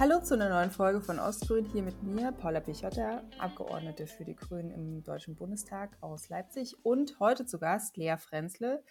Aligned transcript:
Hallo 0.00 0.18
zu 0.22 0.34
einer 0.34 0.48
neuen 0.48 0.70
Folge 0.70 1.00
von 1.00 1.20
Ostgrün. 1.20 1.66
Hier 1.66 1.82
mit 1.82 2.02
mir, 2.02 2.32
Paula 2.32 2.60
Pichotta, 2.60 3.22
Abgeordnete 3.38 4.06
für 4.08 4.24
die 4.24 4.34
Grünen 4.34 4.72
im 4.72 5.04
Deutschen 5.04 5.36
Bundestag 5.36 5.96
aus 6.00 6.28
Leipzig. 6.30 6.74
Und 6.84 7.20
heute 7.20 7.46
zu 7.46 7.60
Gast 7.60 7.96
Lea 7.96 8.16
Frenzle. 8.16 8.82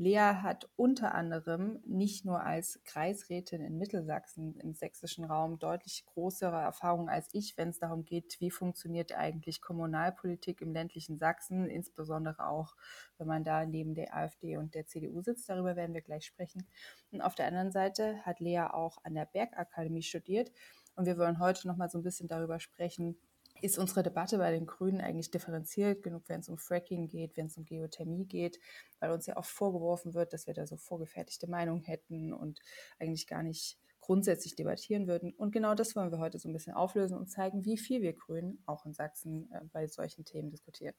Lea 0.00 0.34
hat 0.42 0.70
unter 0.76 1.12
anderem 1.12 1.80
nicht 1.84 2.24
nur 2.24 2.40
als 2.40 2.80
Kreisrätin 2.84 3.60
in 3.60 3.78
Mittelsachsen 3.78 4.56
im 4.60 4.72
sächsischen 4.72 5.24
Raum 5.24 5.58
deutlich 5.58 6.06
größere 6.06 6.56
Erfahrungen 6.56 7.08
als 7.08 7.28
ich, 7.32 7.58
wenn 7.58 7.70
es 7.70 7.80
darum 7.80 8.04
geht, 8.04 8.40
wie 8.40 8.52
funktioniert 8.52 9.12
eigentlich 9.12 9.60
Kommunalpolitik 9.60 10.60
im 10.60 10.72
ländlichen 10.72 11.18
Sachsen, 11.18 11.68
insbesondere 11.68 12.46
auch, 12.46 12.76
wenn 13.18 13.26
man 13.26 13.42
da 13.42 13.66
neben 13.66 13.96
der 13.96 14.14
AfD 14.14 14.56
und 14.56 14.76
der 14.76 14.86
CDU 14.86 15.20
sitzt. 15.20 15.48
Darüber 15.48 15.74
werden 15.74 15.94
wir 15.94 16.02
gleich 16.02 16.26
sprechen. 16.26 16.68
Und 17.10 17.20
auf 17.20 17.34
der 17.34 17.48
anderen 17.48 17.72
Seite 17.72 18.24
hat 18.24 18.38
Lea 18.38 18.68
auch 18.70 19.04
an 19.04 19.14
der 19.14 19.26
Bergakademie 19.26 20.02
studiert. 20.02 20.52
Und 20.94 21.06
wir 21.06 21.18
wollen 21.18 21.40
heute 21.40 21.66
noch 21.66 21.76
mal 21.76 21.88
so 21.88 21.98
ein 21.98 22.04
bisschen 22.04 22.28
darüber 22.28 22.60
sprechen, 22.60 23.18
ist 23.60 23.78
unsere 23.78 24.02
Debatte 24.02 24.38
bei 24.38 24.50
den 24.50 24.66
Grünen 24.66 25.00
eigentlich 25.00 25.30
differenziert 25.30 26.02
genug, 26.02 26.24
wenn 26.28 26.40
es 26.40 26.48
um 26.48 26.58
Fracking 26.58 27.08
geht, 27.08 27.36
wenn 27.36 27.46
es 27.46 27.56
um 27.56 27.64
Geothermie 27.64 28.24
geht, 28.24 28.58
weil 29.00 29.10
uns 29.10 29.26
ja 29.26 29.36
oft 29.36 29.50
vorgeworfen 29.50 30.14
wird, 30.14 30.32
dass 30.32 30.46
wir 30.46 30.54
da 30.54 30.66
so 30.66 30.76
vorgefertigte 30.76 31.48
Meinungen 31.48 31.82
hätten 31.82 32.32
und 32.32 32.60
eigentlich 32.98 33.26
gar 33.26 33.42
nicht 33.42 33.78
grundsätzlich 34.00 34.56
debattieren 34.56 35.06
würden. 35.06 35.34
Und 35.34 35.52
genau 35.52 35.74
das 35.74 35.94
wollen 35.94 36.10
wir 36.10 36.18
heute 36.18 36.38
so 36.38 36.48
ein 36.48 36.52
bisschen 36.52 36.72
auflösen 36.72 37.18
und 37.18 37.26
zeigen, 37.26 37.64
wie 37.64 37.76
viel 37.76 38.00
wir 38.00 38.14
Grünen 38.14 38.62
auch 38.64 38.86
in 38.86 38.94
Sachsen 38.94 39.50
äh, 39.52 39.60
bei 39.72 39.86
solchen 39.86 40.24
Themen 40.24 40.50
diskutieren. 40.50 40.94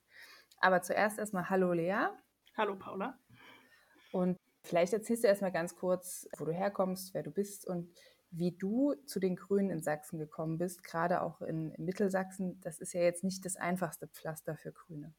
Aber 0.58 0.82
zuerst 0.82 1.18
erstmal 1.18 1.50
Hallo 1.50 1.74
Lea. 1.74 2.10
Hallo 2.56 2.78
Paula. 2.78 3.18
Und 4.12 4.38
vielleicht 4.64 4.94
erzählst 4.94 5.24
du 5.24 5.28
erstmal 5.28 5.52
ganz 5.52 5.76
kurz, 5.76 6.28
wo 6.38 6.46
du 6.46 6.52
herkommst, 6.52 7.14
wer 7.14 7.24
du 7.24 7.32
bist 7.32 7.68
und 7.68 7.92
wie 8.32 8.52
du 8.52 8.94
zu 9.06 9.20
den 9.20 9.36
Grünen 9.36 9.70
in 9.70 9.82
Sachsen 9.82 10.20
gekommen 10.20 10.58
bist, 10.58 10.84
gerade 10.84 11.22
auch 11.22 11.42
in, 11.42 11.72
in 11.72 11.86
Mittelsachsen. 11.86 12.60
Das 12.62 12.80
ist 12.80 12.94
ja 12.94 13.02
jetzt 13.02 13.24
nicht 13.24 13.44
das 13.46 13.56
einfachste 13.56 14.08
Pflaster 14.08 14.56
für 14.56 14.72
Grüne. 14.72 15.14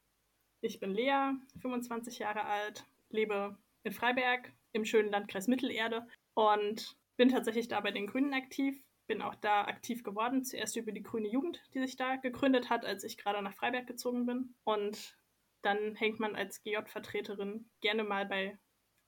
Ich 0.61 0.79
bin 0.79 0.91
Lea, 0.91 1.33
25 1.61 2.19
Jahre 2.19 2.45
alt, 2.45 2.85
lebe 3.09 3.57
in 3.83 3.91
Freiberg 3.91 4.53
im 4.73 4.85
schönen 4.85 5.09
Landkreis 5.09 5.47
Mittelerde 5.47 6.07
und 6.33 6.95
bin 7.17 7.29
tatsächlich 7.29 7.67
da 7.67 7.79
bei 7.79 7.91
den 7.91 8.07
Grünen 8.07 8.33
aktiv. 8.33 8.83
Bin 9.07 9.21
auch 9.21 9.35
da 9.35 9.65
aktiv 9.65 10.03
geworden, 10.03 10.43
zuerst 10.43 10.77
über 10.77 10.91
die 10.91 11.03
Grüne 11.03 11.27
Jugend, 11.27 11.61
die 11.73 11.79
sich 11.79 11.97
da 11.97 12.15
gegründet 12.15 12.69
hat, 12.69 12.85
als 12.85 13.03
ich 13.03 13.17
gerade 13.17 13.41
nach 13.41 13.53
Freiberg 13.53 13.87
gezogen 13.87 14.25
bin. 14.25 14.55
Und 14.63 15.17
dann 15.63 15.95
hängt 15.95 16.19
man 16.19 16.35
als 16.35 16.61
GJ-Vertreterin 16.63 17.69
gerne 17.81 18.03
mal 18.03 18.25
bei 18.25 18.57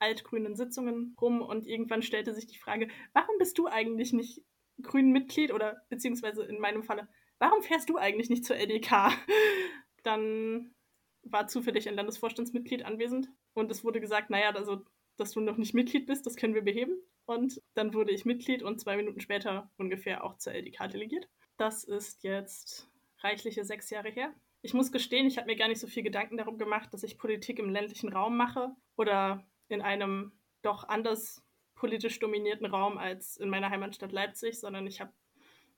altgrünen 0.04 0.56
Sitzungen 0.56 1.16
rum 1.20 1.42
und 1.42 1.66
irgendwann 1.66 2.02
stellte 2.02 2.34
sich 2.34 2.46
die 2.46 2.58
Frage, 2.58 2.90
warum 3.14 3.38
bist 3.40 3.58
du 3.58 3.68
eigentlich 3.68 4.12
nicht 4.12 4.44
grünen 4.82 5.12
Mitglied 5.12 5.54
oder 5.54 5.82
beziehungsweise 5.90 6.44
in 6.44 6.60
meinem 6.60 6.84
Falle, 6.84 7.08
warum 7.40 7.62
fährst 7.62 7.90
du 7.90 7.98
eigentlich 7.98 8.30
nicht 8.30 8.46
zur 8.46 8.58
LDK? 8.58 9.12
Dann 10.04 10.76
war 11.24 11.48
zufällig 11.48 11.88
ein 11.88 11.96
Landesvorstandsmitglied 11.96 12.84
anwesend 12.84 13.30
und 13.54 13.72
es 13.72 13.86
wurde 13.86 14.02
gesagt, 14.02 14.30
naja, 14.30 14.50
also, 14.50 14.84
dass 15.16 15.32
du 15.32 15.40
noch 15.40 15.58
nicht 15.58 15.74
Mitglied 15.74 16.06
bist, 16.06 16.26
das 16.26 16.36
können 16.36 16.56
wir 16.56 16.64
beheben. 16.64 16.98
Und 17.26 17.62
dann 17.74 17.94
wurde 17.94 18.12
ich 18.12 18.26
Mitglied 18.26 18.64
und 18.64 18.82
zwei 18.82 18.98
Minuten 18.98 19.22
später 19.22 19.72
ungefähr 19.78 20.26
auch 20.26 20.38
zur 20.38 20.54
LDK 20.54 20.90
delegiert. 20.90 21.30
Das 21.56 21.86
ist 21.86 22.24
jetzt 22.24 22.90
reichliche 23.20 23.64
sechs 23.64 23.90
Jahre 23.90 24.10
her. 24.10 24.34
Ich 24.62 24.74
muss 24.74 24.92
gestehen, 24.92 25.28
ich 25.28 25.38
habe 25.38 25.48
mir 25.48 25.56
gar 25.56 25.70
nicht 25.70 25.80
so 25.80 25.88
viel 25.88 26.04
Gedanken 26.04 26.36
darum 26.36 26.58
gemacht, 26.58 26.94
dass 26.94 27.04
ich 27.04 27.18
Politik 27.18 27.60
im 27.60 27.70
ländlichen 27.70 28.12
Raum 28.12 28.36
mache 28.36 28.76
oder 28.98 29.46
in 29.70 29.82
einem 29.82 30.32
doch 30.62 30.88
anders 30.88 31.44
politisch 31.76 32.20
dominierten 32.20 32.66
Raum 32.66 32.98
als 32.98 33.38
in 33.38 33.50
meiner 33.50 33.70
Heimatstadt 33.70 34.12
Leipzig, 34.12 34.60
sondern 34.60 34.88
ich 34.88 35.02
habe 35.02 35.12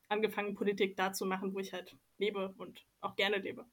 angefangen, 0.07 0.55
Politik 0.55 0.95
da 0.95 1.13
zu 1.13 1.25
machen, 1.25 1.53
wo 1.53 1.59
ich 1.59 1.73
halt 1.73 1.95
lebe 2.17 2.53
und 2.57 2.85
auch 3.01 3.15
gerne 3.15 3.37
lebe. 3.37 3.65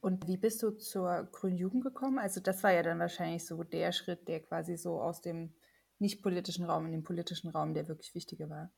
Und 0.00 0.26
wie 0.26 0.36
bist 0.36 0.62
du 0.62 0.70
zur 0.70 1.28
Grünen 1.32 1.56
Jugend 1.56 1.84
gekommen? 1.84 2.18
Also 2.18 2.40
das 2.40 2.62
war 2.62 2.72
ja 2.72 2.82
dann 2.82 2.98
wahrscheinlich 2.98 3.46
so 3.46 3.62
der 3.62 3.92
Schritt, 3.92 4.28
der 4.28 4.40
quasi 4.40 4.76
so 4.76 5.00
aus 5.00 5.20
dem 5.20 5.54
nicht 5.98 6.22
politischen 6.22 6.64
Raum 6.64 6.86
in 6.86 6.92
den 6.92 7.02
politischen 7.02 7.50
Raum, 7.50 7.74
der 7.74 7.88
wirklich 7.88 8.14
wichtige 8.14 8.50
war. 8.50 8.70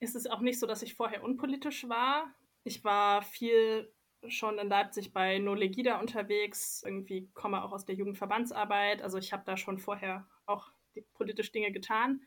Es 0.00 0.14
ist 0.14 0.30
auch 0.30 0.40
nicht 0.40 0.58
so, 0.58 0.66
dass 0.66 0.82
ich 0.82 0.94
vorher 0.94 1.22
unpolitisch 1.22 1.88
war. 1.88 2.34
Ich 2.64 2.82
war 2.84 3.22
viel 3.22 3.92
schon 4.28 4.58
in 4.58 4.68
Leipzig 4.68 5.12
bei 5.12 5.38
No 5.38 5.54
Legida 5.54 6.00
unterwegs, 6.00 6.82
irgendwie 6.84 7.28
komme 7.34 7.62
auch 7.64 7.72
aus 7.72 7.84
der 7.84 7.94
Jugendverbandsarbeit. 7.94 9.02
Also 9.02 9.18
ich 9.18 9.32
habe 9.32 9.44
da 9.44 9.56
schon 9.56 9.78
vorher 9.78 10.28
auch 10.46 10.72
politisch 11.14 11.52
Dinge 11.52 11.72
getan, 11.72 12.22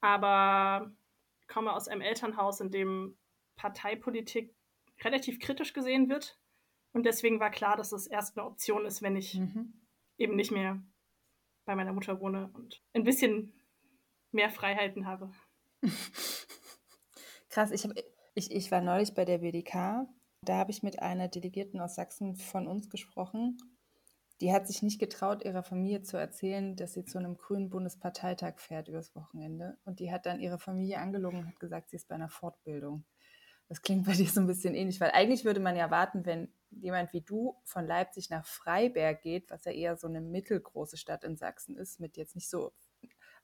aber 0.00 0.92
komme 1.48 1.72
aus 1.72 1.88
einem 1.88 2.00
Elternhaus, 2.00 2.60
in 2.60 2.70
dem 2.70 3.16
Parteipolitik 3.56 4.54
relativ 5.02 5.40
kritisch 5.40 5.72
gesehen 5.72 6.08
wird. 6.08 6.38
Und 6.92 7.04
deswegen 7.06 7.40
war 7.40 7.50
klar, 7.50 7.76
dass 7.76 7.90
das 7.90 8.06
erst 8.06 8.36
eine 8.36 8.46
Option 8.46 8.86
ist, 8.86 9.02
wenn 9.02 9.16
ich 9.16 9.34
mhm. 9.34 9.72
eben 10.18 10.36
nicht 10.36 10.50
mehr 10.50 10.82
bei 11.64 11.74
meiner 11.74 11.92
Mutter 11.92 12.20
wohne 12.20 12.50
und 12.54 12.82
ein 12.92 13.04
bisschen 13.04 13.52
mehr 14.30 14.50
Freiheiten 14.50 15.06
habe. 15.06 15.32
Krass, 17.48 17.70
ich, 17.70 17.84
hab, 17.84 17.92
ich, 18.34 18.50
ich 18.50 18.70
war 18.70 18.80
neulich 18.80 19.14
bei 19.14 19.24
der 19.24 19.38
BDK 19.38 20.06
da 20.42 20.56
habe 20.56 20.72
ich 20.72 20.82
mit 20.82 21.00
einer 21.00 21.28
Delegierten 21.28 21.80
aus 21.80 21.94
Sachsen 21.94 22.36
von 22.36 22.66
uns 22.66 22.90
gesprochen. 22.90 23.58
Die 24.40 24.52
hat 24.52 24.66
sich 24.66 24.82
nicht 24.82 24.98
getraut, 24.98 25.44
ihrer 25.44 25.62
Familie 25.62 26.02
zu 26.02 26.16
erzählen, 26.16 26.74
dass 26.74 26.94
sie 26.94 27.04
zu 27.04 27.18
einem 27.18 27.36
grünen 27.36 27.70
Bundesparteitag 27.70 28.58
fährt 28.58 28.88
übers 28.88 29.14
Wochenende. 29.14 29.78
Und 29.84 30.00
die 30.00 30.10
hat 30.10 30.26
dann 30.26 30.40
ihre 30.40 30.58
Familie 30.58 30.98
angelogen 30.98 31.38
und 31.38 31.46
hat 31.46 31.60
gesagt, 31.60 31.90
sie 31.90 31.96
ist 31.96 32.08
bei 32.08 32.16
einer 32.16 32.28
Fortbildung. 32.28 33.04
Das 33.68 33.82
klingt 33.82 34.04
bei 34.04 34.14
dir 34.14 34.26
so 34.26 34.40
ein 34.40 34.48
bisschen 34.48 34.74
ähnlich, 34.74 35.00
weil 35.00 35.12
eigentlich 35.12 35.44
würde 35.44 35.60
man 35.60 35.76
ja 35.76 35.92
warten, 35.92 36.26
wenn 36.26 36.52
jemand 36.70 37.12
wie 37.12 37.20
du 37.20 37.56
von 37.64 37.86
Leipzig 37.86 38.28
nach 38.30 38.44
Freiberg 38.44 39.22
geht, 39.22 39.48
was 39.48 39.64
ja 39.64 39.72
eher 39.72 39.96
so 39.96 40.08
eine 40.08 40.20
mittelgroße 40.20 40.96
Stadt 40.96 41.22
in 41.22 41.36
Sachsen 41.36 41.76
ist, 41.76 42.00
mit 42.00 42.16
jetzt 42.16 42.34
nicht 42.34 42.50
so, 42.50 42.72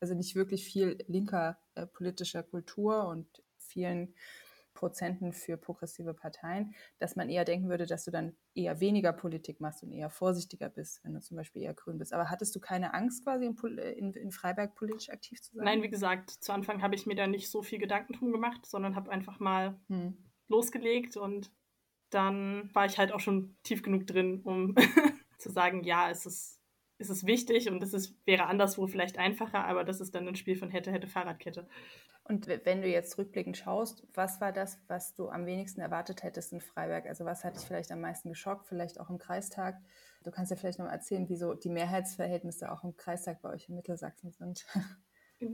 also 0.00 0.14
nicht 0.14 0.34
wirklich 0.34 0.64
viel 0.64 0.98
linker 1.06 1.58
äh, 1.76 1.86
politischer 1.86 2.42
Kultur 2.42 3.06
und 3.06 3.26
vielen 3.56 4.14
Prozenten 4.78 5.32
für 5.32 5.56
progressive 5.56 6.14
Parteien, 6.14 6.72
dass 7.00 7.16
man 7.16 7.28
eher 7.28 7.44
denken 7.44 7.68
würde, 7.68 7.84
dass 7.84 8.04
du 8.04 8.12
dann 8.12 8.36
eher 8.54 8.78
weniger 8.78 9.12
Politik 9.12 9.60
machst 9.60 9.82
und 9.82 9.90
eher 9.90 10.08
vorsichtiger 10.08 10.68
bist, 10.68 11.02
wenn 11.02 11.14
du 11.14 11.20
zum 11.20 11.36
Beispiel 11.36 11.62
eher 11.62 11.74
grün 11.74 11.98
bist. 11.98 12.12
Aber 12.12 12.30
hattest 12.30 12.54
du 12.54 12.60
keine 12.60 12.94
Angst, 12.94 13.24
quasi 13.24 13.46
in, 13.46 13.78
in, 13.78 14.12
in 14.12 14.30
Freiberg 14.30 14.76
politisch 14.76 15.10
aktiv 15.10 15.42
zu 15.42 15.56
sein? 15.56 15.64
Nein, 15.64 15.82
wie 15.82 15.90
gesagt, 15.90 16.30
zu 16.30 16.52
Anfang 16.52 16.80
habe 16.80 16.94
ich 16.94 17.06
mir 17.06 17.16
da 17.16 17.26
nicht 17.26 17.50
so 17.50 17.60
viel 17.60 17.80
Gedanken 17.80 18.12
drum 18.12 18.30
gemacht, 18.30 18.66
sondern 18.66 18.94
habe 18.94 19.10
einfach 19.10 19.40
mal 19.40 19.80
hm. 19.88 20.16
losgelegt 20.46 21.16
und 21.16 21.50
dann 22.10 22.72
war 22.72 22.86
ich 22.86 22.98
halt 22.98 23.10
auch 23.10 23.20
schon 23.20 23.56
tief 23.64 23.82
genug 23.82 24.06
drin, 24.06 24.42
um 24.44 24.76
zu 25.38 25.50
sagen, 25.50 25.82
ja, 25.82 26.08
es 26.08 26.24
ist 26.24 26.57
ist 26.98 27.10
es 27.10 27.24
wichtig 27.24 27.70
und 27.70 27.82
es 27.82 27.94
ist, 27.94 28.14
wäre 28.26 28.46
anderswo 28.46 28.86
vielleicht 28.88 29.18
einfacher, 29.18 29.64
aber 29.64 29.84
das 29.84 30.00
ist 30.00 30.14
dann 30.14 30.26
ein 30.26 30.34
Spiel 30.34 30.56
von 30.56 30.70
hätte, 30.70 30.90
hätte, 30.90 31.06
Fahrradkette. 31.06 31.68
Und 32.24 32.46
wenn 32.46 32.82
du 32.82 32.88
jetzt 32.88 33.16
rückblickend 33.16 33.56
schaust, 33.56 34.06
was 34.12 34.40
war 34.40 34.52
das, 34.52 34.78
was 34.86 35.14
du 35.14 35.30
am 35.30 35.46
wenigsten 35.46 35.80
erwartet 35.80 36.22
hättest 36.22 36.52
in 36.52 36.60
Freiberg? 36.60 37.06
Also 37.06 37.24
was 37.24 37.42
hat 37.42 37.56
dich 37.56 37.64
vielleicht 37.64 37.90
am 37.90 38.00
meisten 38.00 38.28
geschockt, 38.28 38.66
vielleicht 38.66 39.00
auch 39.00 39.08
im 39.08 39.18
Kreistag? 39.18 39.80
Du 40.24 40.30
kannst 40.30 40.50
ja 40.50 40.56
vielleicht 40.56 40.78
noch 40.78 40.86
mal 40.86 40.92
erzählen, 40.92 41.28
wieso 41.28 41.54
die 41.54 41.70
Mehrheitsverhältnisse 41.70 42.70
auch 42.70 42.84
im 42.84 42.96
Kreistag 42.96 43.40
bei 43.40 43.50
euch 43.50 43.68
in 43.68 43.76
Mittelsachsen 43.76 44.32
sind. 44.32 44.66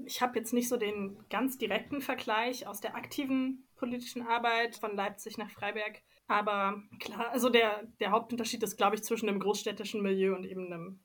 Ich 0.06 0.22
habe 0.22 0.38
jetzt 0.38 0.54
nicht 0.54 0.70
so 0.70 0.78
den 0.78 1.18
ganz 1.28 1.58
direkten 1.58 2.00
Vergleich 2.00 2.66
aus 2.66 2.80
der 2.80 2.96
aktiven 2.96 3.68
politischen 3.76 4.22
Arbeit 4.22 4.76
von 4.76 4.96
Leipzig 4.96 5.36
nach 5.36 5.50
Freiberg. 5.50 6.00
Aber 6.26 6.82
klar, 7.00 7.30
also 7.32 7.50
der, 7.50 7.82
der 8.00 8.10
Hauptunterschied 8.10 8.62
ist, 8.62 8.78
glaube 8.78 8.96
ich, 8.96 9.04
zwischen 9.04 9.28
einem 9.28 9.40
großstädtischen 9.40 10.00
Milieu 10.00 10.34
und 10.34 10.46
eben 10.46 10.72
einem 10.72 11.03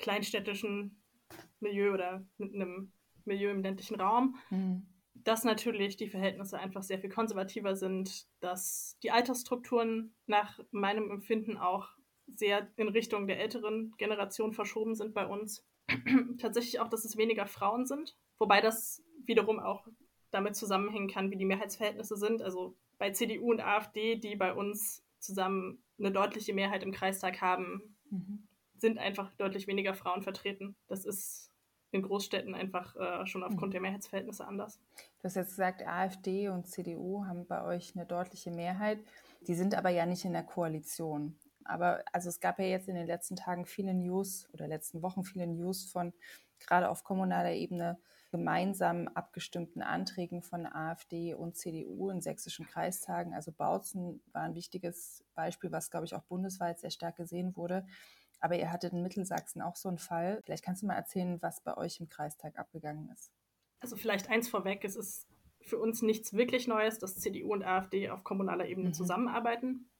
kleinstädtischen 0.00 1.00
Milieu 1.60 1.92
oder 1.92 2.26
mit 2.38 2.54
einem 2.54 2.92
Milieu 3.24 3.50
im 3.50 3.62
ländlichen 3.62 4.00
Raum. 4.00 4.36
Mhm. 4.50 4.86
Dass 5.14 5.44
natürlich 5.44 5.96
die 5.96 6.08
Verhältnisse 6.08 6.58
einfach 6.58 6.82
sehr 6.82 6.98
viel 6.98 7.10
konservativer 7.10 7.76
sind, 7.76 8.26
dass 8.40 8.96
die 9.02 9.10
Altersstrukturen 9.10 10.14
nach 10.26 10.58
meinem 10.70 11.10
Empfinden 11.10 11.58
auch 11.58 11.90
sehr 12.26 12.68
in 12.76 12.88
Richtung 12.88 13.26
der 13.26 13.40
älteren 13.40 13.92
Generation 13.98 14.52
verschoben 14.52 14.94
sind 14.94 15.12
bei 15.14 15.26
uns. 15.26 15.66
Tatsächlich 16.38 16.80
auch, 16.80 16.88
dass 16.88 17.04
es 17.04 17.16
weniger 17.16 17.46
Frauen 17.46 17.86
sind, 17.86 18.16
wobei 18.38 18.60
das 18.60 19.02
wiederum 19.26 19.58
auch 19.58 19.86
damit 20.30 20.56
zusammenhängen 20.56 21.08
kann, 21.08 21.30
wie 21.30 21.36
die 21.36 21.44
Mehrheitsverhältnisse 21.44 22.16
sind. 22.16 22.40
Also 22.40 22.76
bei 22.98 23.10
CDU 23.10 23.50
und 23.50 23.60
AfD, 23.60 24.16
die 24.16 24.36
bei 24.36 24.54
uns 24.54 25.04
zusammen 25.18 25.82
eine 25.98 26.12
deutliche 26.12 26.54
Mehrheit 26.54 26.82
im 26.82 26.92
Kreistag 26.92 27.40
haben, 27.40 27.96
mhm. 28.10 28.48
Sind 28.80 28.98
einfach 28.98 29.32
deutlich 29.34 29.66
weniger 29.66 29.94
Frauen 29.94 30.22
vertreten. 30.22 30.76
Das 30.88 31.04
ist 31.04 31.50
in 31.92 32.02
Großstädten 32.02 32.54
einfach 32.54 32.94
äh, 32.96 33.26
schon 33.26 33.42
aufgrund 33.42 33.68
mhm. 33.68 33.72
der 33.72 33.80
Mehrheitsverhältnisse 33.80 34.46
anders. 34.46 34.80
Du 35.18 35.24
hast 35.24 35.36
jetzt 35.36 35.50
gesagt, 35.50 35.86
AfD 35.86 36.48
und 36.48 36.66
CDU 36.66 37.24
haben 37.26 37.46
bei 37.46 37.64
euch 37.64 37.96
eine 37.96 38.06
deutliche 38.06 38.50
Mehrheit. 38.50 39.00
Die 39.46 39.54
sind 39.54 39.74
aber 39.74 39.90
ja 39.90 40.06
nicht 40.06 40.24
in 40.24 40.32
der 40.32 40.44
Koalition. 40.44 41.36
Aber 41.64 42.02
also 42.12 42.28
es 42.28 42.40
gab 42.40 42.58
ja 42.58 42.66
jetzt 42.66 42.88
in 42.88 42.94
den 42.94 43.06
letzten 43.06 43.36
Tagen 43.36 43.66
viele 43.66 43.94
News 43.94 44.48
oder 44.52 44.66
letzten 44.66 45.02
Wochen 45.02 45.24
viele 45.24 45.46
News 45.46 45.84
von 45.84 46.12
gerade 46.58 46.88
auf 46.90 47.04
kommunaler 47.04 47.52
Ebene 47.52 47.98
gemeinsam 48.30 49.08
abgestimmten 49.08 49.82
Anträgen 49.82 50.42
von 50.42 50.66
AfD 50.66 51.34
und 51.34 51.56
CDU 51.56 52.10
in 52.10 52.20
sächsischen 52.20 52.66
Kreistagen. 52.66 53.34
Also 53.34 53.50
Bautzen 53.50 54.22
war 54.32 54.42
ein 54.42 54.54
wichtiges 54.54 55.24
Beispiel, 55.34 55.72
was, 55.72 55.90
glaube 55.90 56.06
ich, 56.06 56.14
auch 56.14 56.22
bundesweit 56.22 56.78
sehr 56.78 56.90
stark 56.90 57.16
gesehen 57.16 57.56
wurde. 57.56 57.84
Aber 58.40 58.58
ihr 58.58 58.72
hattet 58.72 58.92
in 58.92 59.02
Mittelsachsen 59.02 59.62
auch 59.62 59.76
so 59.76 59.88
einen 59.88 59.98
Fall. 59.98 60.40
Vielleicht 60.44 60.64
kannst 60.64 60.82
du 60.82 60.86
mal 60.86 60.94
erzählen, 60.94 61.40
was 61.42 61.60
bei 61.62 61.76
euch 61.76 62.00
im 62.00 62.08
Kreistag 62.08 62.58
abgegangen 62.58 63.10
ist. 63.10 63.30
Also 63.80 63.96
vielleicht 63.96 64.28
eins 64.28 64.48
vorweg, 64.48 64.84
es 64.84 64.96
ist 64.96 65.26
für 65.60 65.78
uns 65.78 66.02
nichts 66.02 66.32
wirklich 66.32 66.66
Neues, 66.66 66.98
dass 66.98 67.16
CDU 67.16 67.52
und 67.52 67.62
AfD 67.62 68.10
auf 68.10 68.24
kommunaler 68.24 68.66
Ebene 68.66 68.88
mhm. 68.88 68.94
zusammenarbeiten. 68.94 69.90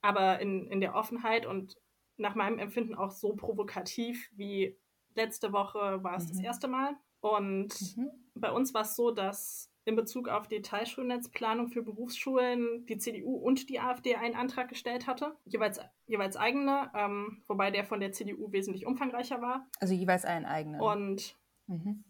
Aber 0.00 0.40
in, 0.40 0.66
in 0.66 0.80
der 0.80 0.94
Offenheit 0.94 1.46
und 1.46 1.76
nach 2.16 2.34
meinem 2.34 2.58
Empfinden 2.58 2.94
auch 2.94 3.10
so 3.10 3.34
provokativ 3.34 4.30
wie 4.32 4.76
letzte 5.14 5.52
Woche 5.52 6.02
war 6.02 6.16
es 6.16 6.24
mhm. 6.24 6.28
das 6.28 6.40
erste 6.40 6.68
Mal. 6.68 6.96
Und 7.20 7.96
mhm. 7.96 8.10
bei 8.34 8.50
uns 8.50 8.74
war 8.74 8.82
es 8.82 8.96
so, 8.96 9.10
dass 9.10 9.69
in 9.84 9.96
Bezug 9.96 10.28
auf 10.28 10.46
die 10.46 10.62
Teilschulnetzplanung 10.62 11.68
für 11.68 11.82
Berufsschulen 11.82 12.84
die 12.86 12.98
CDU 12.98 13.36
und 13.36 13.68
die 13.68 13.80
AfD 13.80 14.14
einen 14.14 14.34
Antrag 14.34 14.68
gestellt 14.68 15.06
hatte, 15.06 15.36
jeweils, 15.44 15.80
jeweils 16.06 16.36
eigene, 16.36 16.90
ähm, 16.94 17.42
wobei 17.48 17.70
der 17.70 17.84
von 17.84 18.00
der 18.00 18.12
CDU 18.12 18.52
wesentlich 18.52 18.86
umfangreicher 18.86 19.40
war. 19.40 19.66
Also 19.80 19.94
jeweils 19.94 20.24
einen 20.24 20.44
eigenen. 20.44 20.80
Und 20.80 21.36
mhm. 21.66 22.04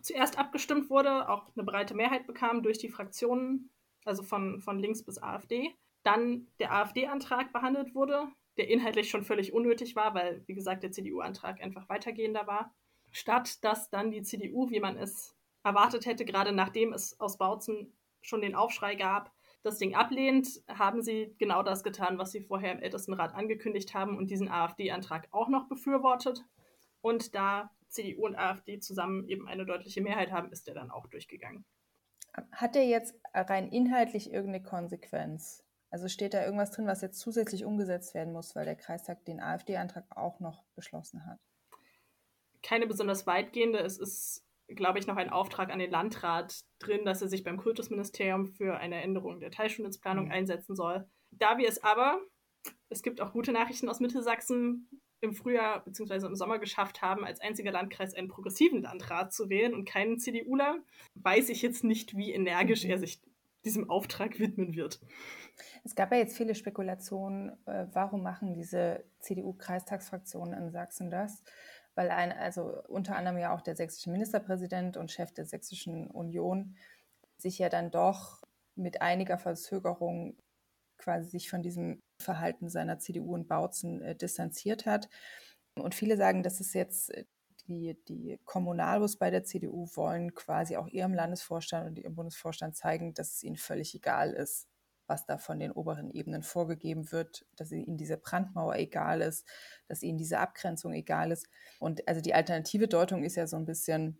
zuerst 0.00 0.38
abgestimmt 0.38 0.90
wurde, 0.90 1.28
auch 1.28 1.50
eine 1.56 1.64
breite 1.64 1.94
Mehrheit 1.94 2.26
bekam 2.26 2.62
durch 2.62 2.78
die 2.78 2.88
Fraktionen, 2.88 3.70
also 4.04 4.22
von, 4.22 4.60
von 4.60 4.78
links 4.78 5.02
bis 5.02 5.20
AfD. 5.20 5.74
Dann 6.04 6.46
der 6.60 6.72
AfD-Antrag 6.72 7.52
behandelt 7.52 7.94
wurde, 7.94 8.28
der 8.56 8.68
inhaltlich 8.68 9.10
schon 9.10 9.24
völlig 9.24 9.52
unnötig 9.52 9.96
war, 9.96 10.14
weil, 10.14 10.42
wie 10.46 10.54
gesagt, 10.54 10.82
der 10.84 10.92
CDU-Antrag 10.92 11.60
einfach 11.60 11.88
weitergehender 11.88 12.46
war. 12.46 12.72
Statt 13.10 13.64
dass 13.64 13.90
dann 13.90 14.10
die 14.10 14.22
CDU, 14.22 14.70
wie 14.70 14.80
man 14.80 14.96
es 14.96 15.37
erwartet 15.68 16.06
hätte, 16.06 16.24
gerade 16.24 16.52
nachdem 16.52 16.92
es 16.92 17.18
aus 17.20 17.38
Bautzen 17.38 17.92
schon 18.20 18.40
den 18.40 18.54
Aufschrei 18.54 18.94
gab, 18.94 19.32
das 19.62 19.78
Ding 19.78 19.94
ablehnt, 19.94 20.62
haben 20.68 21.02
sie 21.02 21.34
genau 21.38 21.62
das 21.62 21.82
getan, 21.82 22.18
was 22.18 22.32
sie 22.32 22.40
vorher 22.40 22.72
im 22.72 22.80
Ältestenrat 22.80 23.34
angekündigt 23.34 23.94
haben 23.94 24.16
und 24.16 24.30
diesen 24.30 24.48
AfD-Antrag 24.48 25.28
auch 25.32 25.48
noch 25.48 25.68
befürwortet. 25.68 26.44
Und 27.00 27.34
da 27.34 27.70
CDU 27.88 28.26
und 28.26 28.36
AfD 28.36 28.78
zusammen 28.80 29.28
eben 29.28 29.48
eine 29.48 29.66
deutliche 29.66 30.00
Mehrheit 30.00 30.30
haben, 30.30 30.50
ist 30.52 30.66
der 30.66 30.74
dann 30.74 30.90
auch 30.90 31.06
durchgegangen. 31.06 31.64
Hat 32.52 32.74
der 32.74 32.86
jetzt 32.86 33.14
rein 33.34 33.68
inhaltlich 33.68 34.32
irgendeine 34.32 34.62
Konsequenz? 34.62 35.64
Also 35.90 36.08
steht 36.08 36.34
da 36.34 36.44
irgendwas 36.44 36.70
drin, 36.70 36.86
was 36.86 37.00
jetzt 37.00 37.18
zusätzlich 37.18 37.64
umgesetzt 37.64 38.14
werden 38.14 38.32
muss, 38.32 38.54
weil 38.54 38.66
der 38.66 38.76
Kreistag 38.76 39.24
den 39.24 39.40
AfD-Antrag 39.40 40.04
auch 40.16 40.38
noch 40.38 40.64
beschlossen 40.74 41.26
hat? 41.26 41.40
Keine 42.62 42.86
besonders 42.86 43.26
weitgehende. 43.26 43.78
Es 43.78 43.98
ist 43.98 44.44
glaube 44.68 44.98
ich, 44.98 45.06
noch 45.06 45.16
ein 45.16 45.30
Auftrag 45.30 45.70
an 45.70 45.78
den 45.78 45.90
Landrat 45.90 46.60
drin, 46.78 47.04
dass 47.04 47.22
er 47.22 47.28
sich 47.28 47.42
beim 47.42 47.56
Kultusministerium 47.56 48.46
für 48.46 48.76
eine 48.76 49.02
Änderung 49.02 49.40
der 49.40 49.50
Teilschulnetzplanung 49.50 50.26
mhm. 50.26 50.32
einsetzen 50.32 50.76
soll. 50.76 51.08
Da 51.30 51.58
wir 51.58 51.68
es 51.68 51.82
aber, 51.82 52.20
es 52.88 53.02
gibt 53.02 53.20
auch 53.20 53.32
gute 53.32 53.52
Nachrichten 53.52 53.88
aus 53.88 54.00
Mittelsachsen, 54.00 54.88
im 55.20 55.34
Frühjahr 55.34 55.84
bzw. 55.84 56.26
im 56.26 56.36
Sommer 56.36 56.58
geschafft 56.58 57.02
haben, 57.02 57.24
als 57.24 57.40
einziger 57.40 57.72
Landkreis 57.72 58.14
einen 58.14 58.28
progressiven 58.28 58.82
Landrat 58.82 59.32
zu 59.32 59.48
wählen 59.48 59.74
und 59.74 59.84
keinen 59.84 60.18
CDUler, 60.18 60.78
weiß 61.14 61.48
ich 61.48 61.62
jetzt 61.62 61.84
nicht, 61.84 62.16
wie 62.16 62.32
energisch 62.32 62.84
mhm. 62.84 62.90
er 62.90 62.98
sich 62.98 63.20
diesem 63.64 63.90
Auftrag 63.90 64.38
widmen 64.38 64.74
wird. 64.74 65.00
Es 65.84 65.96
gab 65.96 66.12
ja 66.12 66.18
jetzt 66.18 66.36
viele 66.36 66.54
Spekulationen, 66.54 67.50
äh, 67.66 67.86
warum 67.92 68.22
machen 68.22 68.54
diese 68.54 69.04
CDU-Kreistagsfraktionen 69.20 70.54
in 70.54 70.70
Sachsen 70.70 71.10
das? 71.10 71.42
Weil 71.98 72.12
ein, 72.12 72.30
also 72.30 72.80
unter 72.86 73.16
anderem 73.16 73.38
ja 73.38 73.52
auch 73.52 73.60
der 73.60 73.74
sächsische 73.74 74.10
Ministerpräsident 74.10 74.96
und 74.96 75.10
Chef 75.10 75.32
der 75.32 75.46
sächsischen 75.46 76.08
Union 76.08 76.76
sich 77.38 77.58
ja 77.58 77.68
dann 77.68 77.90
doch 77.90 78.40
mit 78.76 79.02
einiger 79.02 79.36
Verzögerung 79.36 80.36
quasi 80.96 81.28
sich 81.28 81.50
von 81.50 81.60
diesem 81.60 82.00
Verhalten 82.22 82.68
seiner 82.68 83.00
CDU 83.00 83.34
und 83.34 83.48
Bautzen 83.48 84.00
äh, 84.00 84.14
distanziert 84.14 84.86
hat. 84.86 85.08
Und 85.74 85.96
viele 85.96 86.16
sagen, 86.16 86.44
dass 86.44 86.60
es 86.60 86.72
jetzt 86.72 87.12
äh, 87.12 87.24
die, 87.66 87.98
die 88.06 88.38
Kommunalbus 88.44 89.16
bei 89.16 89.30
der 89.30 89.42
CDU 89.42 89.88
wollen 89.94 90.36
quasi 90.36 90.76
auch 90.76 90.86
ihrem 90.86 91.14
Landesvorstand 91.14 91.88
und 91.88 91.98
ihrem 91.98 92.14
Bundesvorstand 92.14 92.76
zeigen, 92.76 93.12
dass 93.12 93.34
es 93.34 93.42
ihnen 93.42 93.56
völlig 93.56 93.92
egal 93.96 94.34
ist, 94.34 94.68
was 95.08 95.26
da 95.26 95.38
von 95.38 95.58
den 95.58 95.72
oberen 95.72 96.10
Ebenen 96.10 96.42
vorgegeben 96.42 97.10
wird, 97.10 97.46
dass 97.56 97.72
ihnen 97.72 97.96
diese 97.96 98.18
Brandmauer 98.18 98.76
egal 98.76 99.22
ist, 99.22 99.48
dass 99.88 100.02
ihnen 100.02 100.18
diese 100.18 100.38
Abgrenzung 100.38 100.92
egal 100.92 101.32
ist. 101.32 101.48
Und 101.80 102.06
also 102.06 102.20
die 102.20 102.34
alternative 102.34 102.86
Deutung 102.86 103.24
ist 103.24 103.36
ja 103.36 103.46
so 103.46 103.56
ein 103.56 103.64
bisschen, 103.64 104.18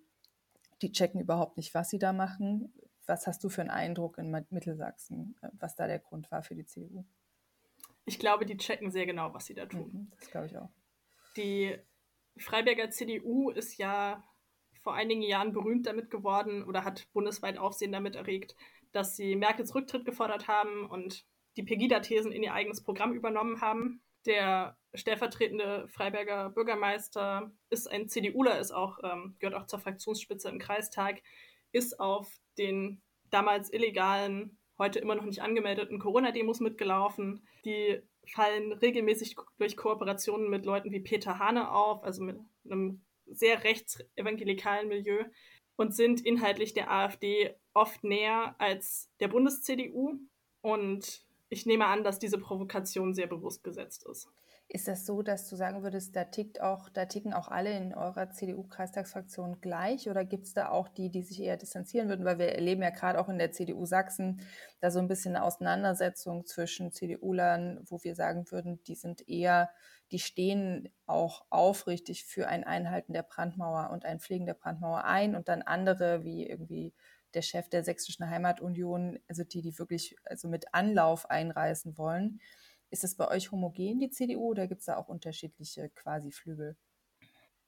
die 0.83 0.91
checken 0.91 1.21
überhaupt 1.21 1.57
nicht, 1.57 1.75
was 1.75 1.91
sie 1.91 1.99
da 1.99 2.13
machen. 2.13 2.73
Was 3.07 3.27
hast 3.27 3.45
du 3.45 3.49
für 3.49 3.61
einen 3.61 3.71
Eindruck 3.71 4.19
in 4.19 4.31
Mittelsachsen, 4.51 5.37
was 5.53 5.77
da 5.77 5.87
der 5.87 5.99
Grund 5.99 6.31
war 6.31 6.43
für 6.43 6.55
die 6.55 6.67
CDU? 6.67 7.05
Ich 8.05 8.19
glaube, 8.19 8.47
die 8.47 8.57
checken 8.57 8.91
sehr 8.91 9.07
genau, 9.07 9.33
was 9.35 9.47
sie 9.47 9.55
da 9.55 9.67
tun. 9.67 9.91
Mhm, 9.93 10.11
das 10.19 10.31
glaube 10.31 10.47
ich 10.47 10.57
auch. 10.57 10.71
Die 11.37 11.79
Freiberger 12.39 12.91
CDU 12.91 13.51
ist 13.51 13.77
ja 13.77 14.25
vor 14.83 14.95
einigen 14.95 15.23
Jahren 15.23 15.53
berühmt 15.53 15.87
damit 15.87 16.11
geworden 16.11 16.65
oder 16.65 16.85
hat 16.85 17.09
bundesweit 17.13 17.59
Aufsehen 17.59 17.93
damit 17.93 18.17
erregt, 18.17 18.57
dass 18.99 19.15
sie 19.15 19.37
Merkels 19.37 19.77
Rücktritt 19.77 20.05
gefordert 20.05 20.49
haben 20.49 20.85
und 20.91 21.25
die 21.57 21.63
Pegida-Thesen 21.63 22.33
in 22.33 22.43
ihr 22.43 22.53
eigenes 22.53 22.83
Programm 22.83 23.13
übernommen 23.13 23.61
haben. 23.61 24.03
Der 24.27 24.77
stellvertretende 24.93 25.87
Freiberger 25.87 26.51
Bürgermeister 26.51 27.53
ist 27.71 27.89
ein 27.89 28.09
CDUler, 28.09 28.59
ist 28.59 28.73
auch, 28.73 28.99
ähm, 29.05 29.37
gehört 29.39 29.55
auch 29.55 29.67
zur 29.67 29.79
Fraktionsspitze 29.79 30.49
im 30.49 30.59
Kreistag, 30.59 31.23
ist 31.71 32.01
auf 32.01 32.29
den 32.59 33.01
damals 33.31 33.73
illegalen, 33.73 34.59
heute 34.79 34.99
immer 34.99 35.15
noch 35.15 35.25
nicht 35.25 35.43
angemeldeten 35.43 36.01
Corona-Demos 36.01 36.59
mitgelaufen. 36.59 37.47
Die 37.65 38.03
fallen 38.27 38.73
regelmäßig 38.73 39.37
durch 39.59 39.77
Kooperationen 39.77 40.51
mit 40.51 40.67
Leuten 40.67 40.91
wie 40.91 41.01
Peter 41.01 41.39
Hane 41.39 41.71
auf, 41.71 42.03
also 42.03 42.25
mit 42.25 42.41
einem 42.65 43.05
sehr 43.27 43.63
rechtsevangelikalen 43.63 44.89
Milieu 44.89 45.23
und 45.79 45.95
sind 45.95 46.27
inhaltlich 46.27 46.75
der 46.75 46.91
AfD 46.91 47.55
oft 47.73 48.03
näher 48.03 48.57
als 48.59 49.11
der 49.21 49.29
Bundes-CDU. 49.29 50.19
Und 50.61 51.25
ich 51.51 51.67
nehme 51.67 51.87
an, 51.87 52.03
dass 52.03 52.19
diese 52.19 52.37
Provokation 52.37 53.15
sehr 53.15 53.29
bewusst 53.29 53.63
gesetzt 53.63 54.05
ist. 54.05 54.29
Ist 54.71 54.87
das 54.87 55.07
so, 55.07 55.23
dass 55.23 55.49
du 55.49 55.57
sagen 55.57 55.83
würdest, 55.83 56.15
da 56.15 56.25
tickt 56.25 56.61
auch, 56.61 56.91
da 56.91 57.07
ticken 57.07 57.33
auch 57.33 57.49
alle 57.49 57.75
in 57.75 57.95
eurer 57.95 58.31
CDU-Kreistagsfraktion 58.31 59.63
gleich 59.63 60.11
oder 60.11 60.27
gibt 60.27 60.45
es 60.45 60.53
da 60.53 60.69
auch 60.69 60.89
die, 60.89 61.09
die 61.09 61.23
sich 61.23 61.41
eher 61.41 61.57
distanzieren 61.57 62.11
würden? 62.11 62.27
Weil 62.27 62.39
wir 62.39 62.53
erleben 62.53 62.83
ja 62.83 62.91
gerade 62.91 63.19
auch 63.19 63.31
in 63.31 63.39
der 63.39 63.51
CDU 63.51 63.87
Sachsen 63.87 64.43
da 64.81 64.91
so 64.91 64.99
ein 64.99 65.09
bisschen 65.09 65.35
eine 65.35 65.45
Auseinandersetzung 65.45 66.45
zwischen 66.45 66.93
CDU-Lern, 66.93 67.81
wo 67.87 68.05
wir 68.05 68.15
sagen 68.15 68.51
würden, 68.51 68.83
die 68.83 68.95
sind 68.95 69.27
eher, 69.27 69.71
die 70.13 70.19
stehen 70.19 70.91
auch 71.07 71.47
aufrichtig 71.49 72.27
für 72.27 72.47
ein 72.47 72.63
Einhalten 72.65 73.15
der 73.15 73.23
Brandmauer 73.23 73.89
und 73.91 74.05
ein 74.05 74.21
Pflegen 74.21 74.45
der 74.45 74.53
Brandmauer 74.53 75.05
ein 75.05 75.35
und 75.35 75.49
dann 75.49 75.63
andere 75.63 76.25
wie 76.25 76.47
irgendwie 76.47 76.93
der 77.33 77.43
Chef 77.43 77.71
der 77.71 77.85
Sächsischen 77.85 78.29
Heimatunion, 78.29 79.19
also 79.29 79.45
die, 79.45 79.63
die 79.63 79.79
wirklich 79.79 80.17
also 80.25 80.47
mit 80.47 80.75
Anlauf 80.75 81.31
einreißen 81.31 81.97
wollen. 81.97 82.41
Ist 82.91 83.05
das 83.05 83.15
bei 83.15 83.29
euch 83.29 83.53
homogen, 83.53 84.01
die 84.01 84.11
CDU, 84.11 84.51
oder 84.51 84.67
gibt 84.67 84.81
es 84.81 84.87
da 84.87 84.97
auch 84.97 85.09
unterschiedliche 85.09 85.91
quasi 85.91 86.33
Flügel? 86.33 86.77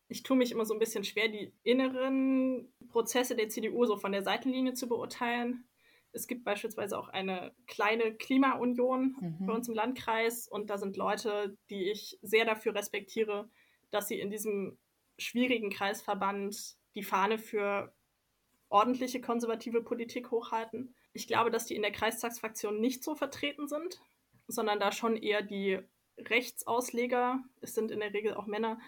Ich 0.09 0.23
tue 0.23 0.37
mich 0.37 0.51
immer 0.51 0.65
so 0.65 0.75
ein 0.75 0.81
bisschen 0.81 1.05
schwer, 1.05 1.29
die 1.29 1.53
inneren 1.63 2.73
Prozesse 2.89 3.37
der 3.37 3.49
CDU 3.49 3.85
so 3.85 3.97
von 3.97 4.13
der 4.13 4.25
Seitenlinie 4.25 4.75
zu 4.75 4.89
beurteilen. 4.89 5.65
Es 6.13 6.27
gibt 6.27 6.45
beispielsweise 6.45 6.99
auch 6.99 7.09
eine 7.09 7.53
kleine 7.67 8.15
Klimaunion 8.15 9.17
mhm. 9.21 9.47
bei 9.47 9.53
uns 9.53 9.69
im 9.69 9.75
Landkreis 9.75 10.49
und 10.49 10.69
da 10.69 10.79
sind 10.79 10.97
Leute, 10.97 11.57
die 11.69 11.91
ich 11.91 12.19
sehr 12.23 12.45
dafür 12.45 12.75
respektiere, 12.75 13.49
dass 13.91 14.09
sie 14.09 14.19
in 14.19 14.31
diesem 14.31 14.79
schwierigen 15.19 15.71
Kreisverband 15.71 16.77
die 16.97 17.05
Fahne 17.05 17.39
für 17.39 17.95
ordentliche 18.69 19.21
konservative 19.21 19.83
Politik 19.83 20.31
hochhalten. 20.31 20.95
Ich 21.13 21.29
glaube, 21.29 21.51
dass 21.51 21.67
die 21.67 21.77
in 21.77 21.83
der 21.83 21.93
Kreistagsfraktion 21.93 22.81
nicht 22.81 23.05
so 23.05 23.15
vertreten 23.15 23.69
sind 23.69 24.01
sondern 24.51 24.81
da 24.81 24.93
schon 24.93 25.17
eher 25.17 25.43
die 25.43 25.79
Rechtsausleger, 26.19 27.43
es 27.61 27.75
sind 27.75 27.91
in 27.91 28.01
der 28.01 28.13
Regel 28.13 28.35
auch 28.35 28.47
Männer, 28.47 28.79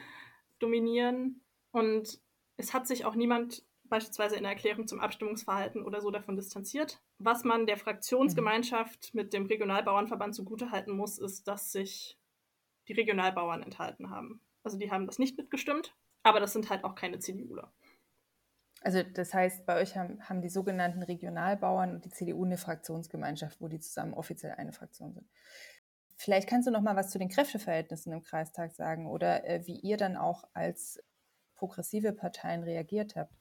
dominieren. 0.59 1.41
Und 1.71 2.21
es 2.57 2.75
hat 2.75 2.87
sich 2.87 3.05
auch 3.05 3.15
niemand 3.15 3.65
beispielsweise 3.85 4.37
in 4.37 4.43
der 4.43 4.53
Erklärung 4.53 4.87
zum 4.87 5.01
Abstimmungsverhalten 5.01 5.85
oder 5.85 6.01
so 6.01 6.11
davon 6.11 6.37
distanziert. 6.37 7.01
Was 7.19 7.45
man 7.45 7.67
der 7.67 7.77
Fraktionsgemeinschaft 7.77 9.15
mit 9.15 9.33
dem 9.33 9.47
Regionalbauernverband 9.47 10.35
zugutehalten 10.35 10.97
muss, 10.97 11.19
ist, 11.19 11.47
dass 11.49 11.73
sich 11.73 12.19
die 12.89 12.95
Regionalbauern 12.95 13.63
enthalten 13.63 14.11
haben. 14.11 14.41
Also 14.63 14.79
die 14.79 14.91
haben 14.91 15.07
das 15.07 15.19
nicht 15.19 15.37
mitgestimmt. 15.37 15.95
Aber 16.23 16.41
das 16.41 16.53
sind 16.53 16.71
halt 16.71 16.85
auch 16.85 16.95
keine 16.95 17.19
CDUler. 17.19 17.73
Also 18.83 19.03
das 19.03 19.33
heißt, 19.33 19.65
bei 19.65 19.81
euch 19.81 19.97
haben, 19.97 20.21
haben 20.29 20.43
die 20.43 20.49
sogenannten 20.49 21.03
Regionalbauern 21.03 21.95
und 21.95 22.05
die 22.05 22.11
CDU 22.11 22.45
eine 22.45 22.59
Fraktionsgemeinschaft, 22.59 23.61
wo 23.61 23.69
die 23.69 23.81
zusammen 23.81 24.15
offiziell 24.15 24.53
eine 24.53 24.73
Fraktion 24.73 25.15
sind. 25.15 25.29
Vielleicht 26.17 26.49
kannst 26.49 26.67
du 26.67 26.73
noch 26.73 26.83
mal 26.83 26.97
was 26.97 27.11
zu 27.11 27.19
den 27.19 27.29
Kräfteverhältnissen 27.29 28.13
im 28.13 28.23
Kreistag 28.23 28.73
sagen 28.73 29.07
oder 29.07 29.45
äh, 29.45 29.67
wie 29.67 29.79
ihr 29.81 29.97
dann 29.97 30.17
auch 30.17 30.45
als 30.53 31.03
progressive 31.55 32.13
Parteien 32.13 32.63
reagiert 32.63 33.17
habt. 33.17 33.35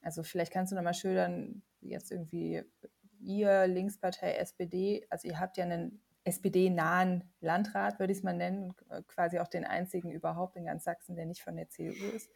Also 0.00 0.22
vielleicht 0.22 0.52
kannst 0.52 0.72
du 0.72 0.76
noch 0.76 0.82
mal 0.82 0.94
schildern, 0.94 1.62
jetzt 1.80 2.10
irgendwie 2.10 2.62
ihr 3.20 3.66
Linkspartei 3.66 4.34
SPD, 4.34 5.06
also 5.10 5.28
ihr 5.28 5.40
habt 5.40 5.56
ja 5.56 5.64
einen 5.64 6.00
SPD-nahen 6.24 7.24
Landrat, 7.40 7.98
würde 7.98 8.12
ich 8.12 8.18
es 8.18 8.24
mal 8.24 8.34
nennen, 8.34 8.74
quasi 9.06 9.38
auch 9.38 9.48
den 9.48 9.64
einzigen 9.64 10.10
überhaupt 10.10 10.56
in 10.56 10.66
ganz 10.66 10.84
Sachsen, 10.84 11.16
der 11.16 11.26
nicht 11.26 11.42
von 11.42 11.56
der 11.56 11.68
CDU 11.68 12.04
ist. 12.14 12.30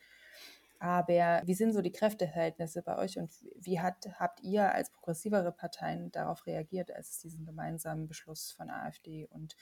Aber 0.83 1.43
wie 1.45 1.55
sind 1.55 1.73
so 1.73 1.81
die 1.81 1.93
Kräfteverhältnisse 1.93 2.83
bei 2.83 2.99
euch 2.99 3.17
und 3.17 3.31
wie 3.55 3.79
hat, 3.79 4.05
habt 4.19 4.41
ihr 4.43 4.75
als 4.75 4.91
progressivere 4.91 5.53
Parteien 5.53 6.11
darauf 6.11 6.45
reagiert, 6.45 6.91
als 6.91 7.11
es 7.11 7.19
diesen 7.21 7.47
gemeinsamen 7.47 8.09
Beschluss 8.09 8.51
von 8.51 8.69
AfD 8.69 9.29
und 9.31 9.55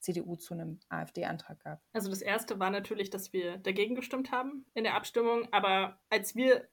CDU 0.00 0.36
zu 0.36 0.52
einem 0.52 0.78
AfD-Antrag 0.90 1.60
gab? 1.60 1.80
Also 1.94 2.10
das 2.10 2.20
erste 2.20 2.60
war 2.60 2.68
natürlich, 2.68 3.08
dass 3.08 3.32
wir 3.32 3.56
dagegen 3.56 3.94
gestimmt 3.94 4.32
haben 4.32 4.66
in 4.74 4.84
der 4.84 4.96
Abstimmung, 4.96 5.48
aber 5.50 5.98
als 6.10 6.36
wir 6.36 6.68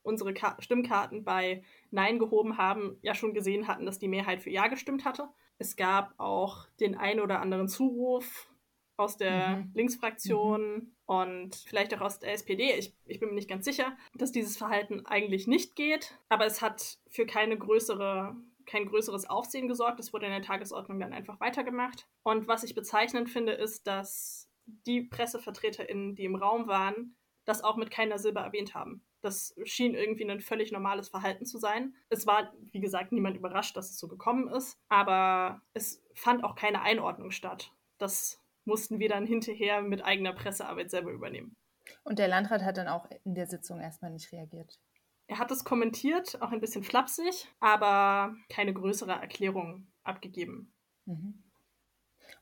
unsere 0.00 0.32
Ka 0.32 0.56
Stimmkarten 0.60 1.22
bei 1.22 1.62
Nein 1.90 2.18
gehoben 2.18 2.56
haben, 2.56 2.96
ja 3.02 3.14
schon 3.14 3.34
gesehen 3.34 3.68
hatten, 3.68 3.84
dass 3.84 3.98
die 3.98 4.08
Mehrheit 4.08 4.40
für 4.40 4.50
Ja 4.50 4.68
gestimmt 4.68 5.04
hatte. 5.04 5.28
Es 5.58 5.76
gab 5.76 6.14
auch 6.16 6.66
den 6.80 6.96
ein 6.96 7.20
oder 7.20 7.42
anderen 7.42 7.68
Zuruf 7.68 8.50
aus 8.96 9.18
der 9.18 9.56
mhm. 9.56 9.70
Linksfraktion 9.74 10.74
mhm. 10.76 10.93
Und 11.06 11.54
vielleicht 11.54 11.94
auch 11.94 12.00
aus 12.00 12.18
der 12.18 12.32
SPD. 12.32 12.72
Ich, 12.72 12.94
ich 13.06 13.20
bin 13.20 13.30
mir 13.30 13.34
nicht 13.34 13.48
ganz 13.48 13.64
sicher, 13.64 13.96
dass 14.14 14.32
dieses 14.32 14.56
Verhalten 14.56 15.04
eigentlich 15.06 15.46
nicht 15.46 15.76
geht, 15.76 16.18
aber 16.28 16.46
es 16.46 16.62
hat 16.62 16.98
für 17.08 17.26
keine 17.26 17.58
größere, 17.58 18.36
kein 18.66 18.86
größeres 18.86 19.28
Aufsehen 19.28 19.68
gesorgt. 19.68 20.00
Es 20.00 20.12
wurde 20.12 20.26
in 20.26 20.32
der 20.32 20.42
Tagesordnung 20.42 20.98
dann 21.00 21.12
einfach 21.12 21.40
weitergemacht. 21.40 22.08
Und 22.22 22.48
was 22.48 22.64
ich 22.64 22.74
bezeichnend 22.74 23.28
finde, 23.28 23.52
ist, 23.52 23.86
dass 23.86 24.48
die 24.64 25.02
PressevertreterInnen, 25.02 26.14
die 26.14 26.24
im 26.24 26.36
Raum 26.36 26.66
waren, 26.66 27.16
das 27.44 27.62
auch 27.62 27.76
mit 27.76 27.90
keiner 27.90 28.18
Silbe 28.18 28.40
erwähnt 28.40 28.74
haben. 28.74 29.02
Das 29.20 29.54
schien 29.64 29.94
irgendwie 29.94 30.30
ein 30.30 30.40
völlig 30.40 30.72
normales 30.72 31.08
Verhalten 31.08 31.44
zu 31.44 31.58
sein. 31.58 31.94
Es 32.08 32.26
war, 32.26 32.52
wie 32.72 32.80
gesagt, 32.80 33.12
niemand 33.12 33.36
überrascht, 33.36 33.76
dass 33.76 33.90
es 33.90 33.98
so 33.98 34.08
gekommen 34.08 34.48
ist, 34.48 34.78
aber 34.88 35.62
es 35.72 36.02
fand 36.14 36.44
auch 36.44 36.54
keine 36.54 36.82
Einordnung 36.82 37.30
statt. 37.30 37.72
Das 37.98 38.42
mussten 38.64 38.98
wir 38.98 39.08
dann 39.08 39.26
hinterher 39.26 39.82
mit 39.82 40.04
eigener 40.04 40.32
Pressearbeit 40.32 40.90
selber 40.90 41.12
übernehmen. 41.12 41.56
Und 42.02 42.18
der 42.18 42.28
Landrat 42.28 42.62
hat 42.62 42.78
dann 42.78 42.88
auch 42.88 43.08
in 43.24 43.34
der 43.34 43.46
Sitzung 43.46 43.80
erstmal 43.80 44.10
nicht 44.10 44.32
reagiert. 44.32 44.78
Er 45.26 45.38
hat 45.38 45.50
es 45.50 45.64
kommentiert, 45.64 46.40
auch 46.42 46.50
ein 46.50 46.60
bisschen 46.60 46.82
flapsig, 46.82 47.48
aber 47.60 48.34
keine 48.48 48.74
größere 48.74 49.12
Erklärung 49.12 49.86
abgegeben. 50.02 50.74
Mhm. 51.06 51.42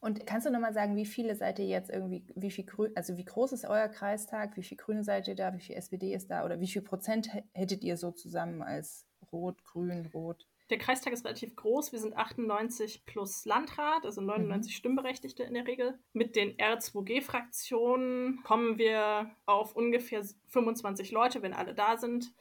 Und 0.00 0.26
kannst 0.26 0.46
du 0.46 0.50
nochmal 0.50 0.74
sagen, 0.74 0.96
wie 0.96 1.06
viele 1.06 1.36
seid 1.36 1.58
ihr 1.60 1.66
jetzt 1.66 1.90
irgendwie, 1.90 2.24
wie 2.34 2.50
viel 2.50 2.64
Grün, 2.64 2.92
also 2.96 3.16
wie 3.16 3.24
groß 3.24 3.52
ist 3.52 3.64
euer 3.64 3.88
Kreistag, 3.88 4.56
wie 4.56 4.62
viel 4.62 4.76
Grüne 4.76 5.04
seid 5.04 5.28
ihr 5.28 5.36
da, 5.36 5.54
wie 5.54 5.60
viel 5.60 5.76
SPD 5.76 6.12
ist 6.12 6.30
da 6.30 6.44
oder 6.44 6.60
wie 6.60 6.66
viel 6.66 6.82
Prozent 6.82 7.28
hättet 7.52 7.84
ihr 7.84 7.96
so 7.96 8.10
zusammen 8.10 8.62
als 8.62 9.06
Rot, 9.30 9.62
Grün, 9.64 10.06
Rot? 10.12 10.48
Der 10.72 10.78
Kreistag 10.78 11.12
ist 11.12 11.26
relativ 11.26 11.54
groß. 11.54 11.92
Wir 11.92 11.98
sind 11.98 12.16
98 12.16 13.04
plus 13.04 13.44
Landrat, 13.44 14.06
also 14.06 14.22
99 14.22 14.72
mhm. 14.72 14.74
Stimmberechtigte 14.74 15.42
in 15.42 15.52
der 15.52 15.66
Regel. 15.66 15.98
Mit 16.14 16.34
den 16.34 16.56
R2G-Fraktionen 16.56 18.42
kommen 18.42 18.78
wir 18.78 19.30
auf 19.44 19.76
ungefähr 19.76 20.24
25 20.46 21.10
Leute, 21.10 21.42
wenn 21.42 21.52
alle 21.52 21.74
da 21.74 21.98
sind. 21.98 22.32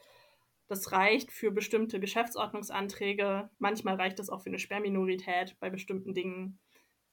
Das 0.66 0.92
reicht 0.92 1.30
für 1.30 1.50
bestimmte 1.50 2.00
Geschäftsordnungsanträge. 2.00 3.50
Manchmal 3.58 3.96
reicht 3.96 4.18
es 4.18 4.30
auch 4.30 4.40
für 4.40 4.48
eine 4.48 4.58
Sperrminorität 4.58 5.60
bei 5.60 5.68
bestimmten 5.68 6.14
Dingen, 6.14 6.58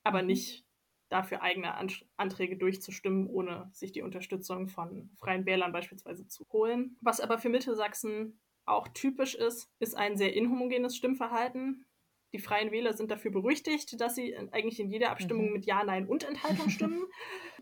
aber 0.06 0.22
mhm. 0.22 0.28
nicht 0.28 0.66
dafür 1.10 1.42
eigene 1.42 1.76
Anträge 2.16 2.56
durchzustimmen, 2.56 3.28
ohne 3.28 3.70
sich 3.74 3.92
die 3.92 4.04
Unterstützung 4.04 4.70
von 4.70 5.10
freien 5.18 5.46
Wählern 5.46 5.74
beispielsweise 5.74 6.30
zu 6.30 6.46
holen. 6.54 6.96
Was 7.02 7.20
aber 7.20 7.40
für 7.40 7.50
Mittelsachsen 7.50 8.40
auch 8.70 8.88
typisch 8.90 9.36
ist, 9.36 9.70
ist 9.80 9.96
ein 9.96 10.18
sehr 10.18 10.34
inhomogenes 10.34 10.96
Stimmverhalten. 10.96 11.86
Die 12.32 12.40
Freien 12.40 12.72
Wähler 12.72 12.94
sind 12.94 13.10
dafür 13.10 13.32
berüchtigt, 13.32 14.00
dass 14.00 14.14
sie 14.14 14.38
eigentlich 14.52 14.80
in 14.80 14.92
jeder 14.92 15.10
Abstimmung 15.10 15.48
mhm. 15.48 15.54
mit 15.54 15.66
Ja, 15.66 15.84
Nein 15.84 16.08
und 16.08 16.24
Enthaltung 16.24 16.70
stimmen. 16.70 17.04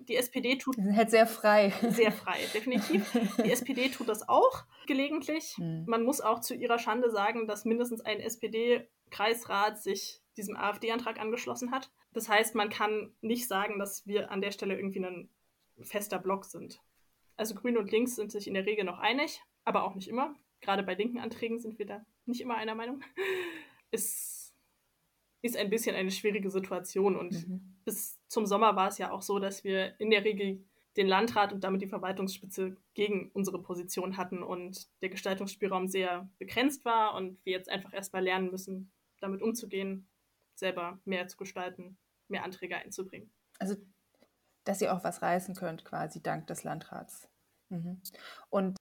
Die 0.09 0.15
SPD 0.15 0.57
tut. 0.57 0.75
Sie 0.75 0.83
sind 0.83 0.97
halt 0.97 1.09
sehr 1.09 1.25
frei. 1.25 1.73
Sehr 1.89 2.11
frei, 2.11 2.37
definitiv. 2.53 3.09
Die 3.43 3.51
SPD 3.51 3.89
tut 3.89 4.09
das 4.09 4.27
auch 4.27 4.65
gelegentlich. 4.85 5.55
Mhm. 5.57 5.85
Man 5.87 6.03
muss 6.03 6.19
auch 6.19 6.39
zu 6.41 6.53
ihrer 6.53 6.79
Schande 6.79 7.09
sagen, 7.09 7.47
dass 7.47 7.65
mindestens 7.65 8.01
ein 8.01 8.19
SPD-Kreisrat 8.19 9.81
sich 9.81 10.21
diesem 10.35 10.57
AfD-Antrag 10.57 11.19
angeschlossen 11.19 11.71
hat. 11.71 11.89
Das 12.13 12.27
heißt, 12.27 12.55
man 12.55 12.69
kann 12.69 13.13
nicht 13.21 13.47
sagen, 13.47 13.79
dass 13.79 14.05
wir 14.05 14.31
an 14.31 14.41
der 14.41 14.51
Stelle 14.51 14.75
irgendwie 14.75 14.99
ein 14.99 15.29
fester 15.81 16.19
Block 16.19 16.45
sind. 16.45 16.81
Also 17.37 17.55
Grün 17.55 17.77
und 17.77 17.91
Links 17.91 18.15
sind 18.15 18.31
sich 18.31 18.47
in 18.47 18.53
der 18.53 18.65
Regel 18.65 18.83
noch 18.83 18.99
einig, 18.99 19.41
aber 19.63 19.83
auch 19.83 19.95
nicht 19.95 20.07
immer 20.07 20.35
gerade 20.61 20.83
bei 20.83 20.95
linken 20.95 21.19
Anträgen 21.19 21.59
sind 21.59 21.79
wir 21.79 21.85
da 21.85 22.05
nicht 22.25 22.41
immer 22.41 22.55
einer 22.55 22.75
Meinung. 22.75 23.03
Es 23.91 24.53
ist 25.41 25.55
ein 25.55 25.69
bisschen 25.69 25.95
eine 25.95 26.11
schwierige 26.11 26.49
Situation 26.49 27.15
und 27.15 27.47
mhm. 27.47 27.77
bis 27.85 28.19
zum 28.27 28.45
Sommer 28.45 28.75
war 28.75 28.89
es 28.89 28.97
ja 28.97 29.11
auch 29.11 29.21
so, 29.21 29.39
dass 29.39 29.63
wir 29.63 29.99
in 29.99 30.09
der 30.09 30.25
Regel 30.25 30.63
den 30.97 31.07
Landrat 31.07 31.53
und 31.53 31.63
damit 31.63 31.81
die 31.81 31.87
Verwaltungsspitze 31.87 32.75
gegen 32.95 33.29
unsere 33.33 33.61
Position 33.61 34.17
hatten 34.17 34.41
und 34.41 34.87
der 35.01 35.09
Gestaltungsspielraum 35.09 35.87
sehr 35.87 36.29
begrenzt 36.39 36.85
war 36.85 37.13
und 37.13 37.37
wir 37.45 37.53
jetzt 37.53 37.69
einfach 37.69 37.93
erstmal 37.93 38.23
lernen 38.23 38.49
müssen, 38.49 38.91
damit 39.19 39.41
umzugehen, 39.41 40.07
selber 40.55 40.99
mehr 41.05 41.27
zu 41.27 41.37
gestalten, 41.37 41.97
mehr 42.27 42.43
Anträge 42.43 42.77
einzubringen. 42.77 43.29
Also, 43.59 43.75
dass 44.63 44.81
ihr 44.81 44.93
auch 44.93 45.03
was 45.03 45.21
reißen 45.21 45.55
könnt, 45.55 45.85
quasi 45.85 46.21
dank 46.21 46.47
des 46.47 46.63
Landrats. 46.63 47.29
Mhm. 47.69 48.01
Und 48.49 48.77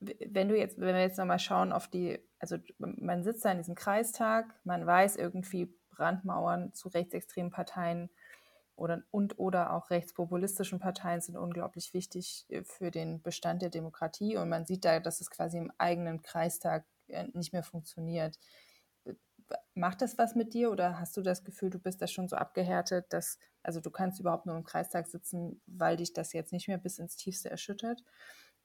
wenn 0.00 0.48
du 0.48 0.56
jetzt, 0.56 0.78
wenn 0.78 0.94
wir 0.94 1.02
jetzt 1.02 1.18
nochmal 1.18 1.38
schauen 1.38 1.72
auf 1.72 1.88
die, 1.88 2.18
also 2.38 2.56
man 2.78 3.22
sitzt 3.22 3.44
da 3.44 3.50
in 3.50 3.58
diesem 3.58 3.74
Kreistag, 3.74 4.54
man 4.64 4.86
weiß 4.86 5.16
irgendwie 5.16 5.74
Brandmauern 5.90 6.72
zu 6.74 6.88
rechtsextremen 6.88 7.50
Parteien 7.50 8.10
oder 8.76 9.02
und 9.10 9.38
oder 9.38 9.72
auch 9.72 9.90
rechtspopulistischen 9.90 10.78
Parteien 10.78 11.22
sind 11.22 11.36
unglaublich 11.36 11.94
wichtig 11.94 12.46
äh, 12.50 12.62
für 12.62 12.90
den 12.90 13.22
Bestand 13.22 13.62
der 13.62 13.70
Demokratie 13.70 14.36
und 14.36 14.48
man 14.48 14.66
sieht 14.66 14.84
da, 14.84 15.00
dass 15.00 15.20
es 15.20 15.30
quasi 15.30 15.56
im 15.58 15.72
eigenen 15.78 16.22
Kreistag 16.22 16.84
äh, 17.08 17.26
nicht 17.32 17.52
mehr 17.52 17.62
funktioniert. 17.62 18.38
Macht 19.74 20.02
das 20.02 20.18
was 20.18 20.34
mit 20.34 20.54
dir 20.54 20.72
oder 20.72 20.98
hast 20.98 21.16
du 21.16 21.22
das 21.22 21.44
Gefühl, 21.44 21.70
du 21.70 21.78
bist 21.78 22.02
da 22.02 22.08
schon 22.08 22.28
so 22.28 22.34
abgehärtet, 22.36 23.06
dass, 23.10 23.38
also 23.62 23.80
du 23.80 23.90
kannst 23.90 24.18
überhaupt 24.18 24.44
nur 24.44 24.56
im 24.56 24.64
Kreistag 24.64 25.06
sitzen, 25.06 25.62
weil 25.66 25.96
dich 25.96 26.12
das 26.12 26.32
jetzt 26.32 26.52
nicht 26.52 26.66
mehr 26.66 26.78
bis 26.78 26.98
ins 26.98 27.16
Tiefste 27.16 27.48
erschüttert? 27.48 28.02